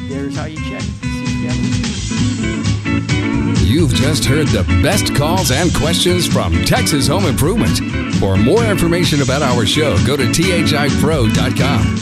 there's 0.08 0.36
how 0.36 0.44
you 0.44 0.58
check. 0.58 0.82
You've 3.64 3.94
just 3.94 4.26
heard 4.26 4.48
the 4.48 4.64
best 4.82 5.14
calls 5.16 5.50
and 5.50 5.74
questions 5.74 6.26
from 6.26 6.52
Texas 6.64 7.08
Home 7.08 7.24
Improvement. 7.24 7.78
For 8.16 8.36
more 8.36 8.64
information 8.64 9.22
about 9.22 9.40
our 9.40 9.64
show, 9.64 9.96
go 10.04 10.18
to 10.18 10.24
thipro.com. 10.24 11.92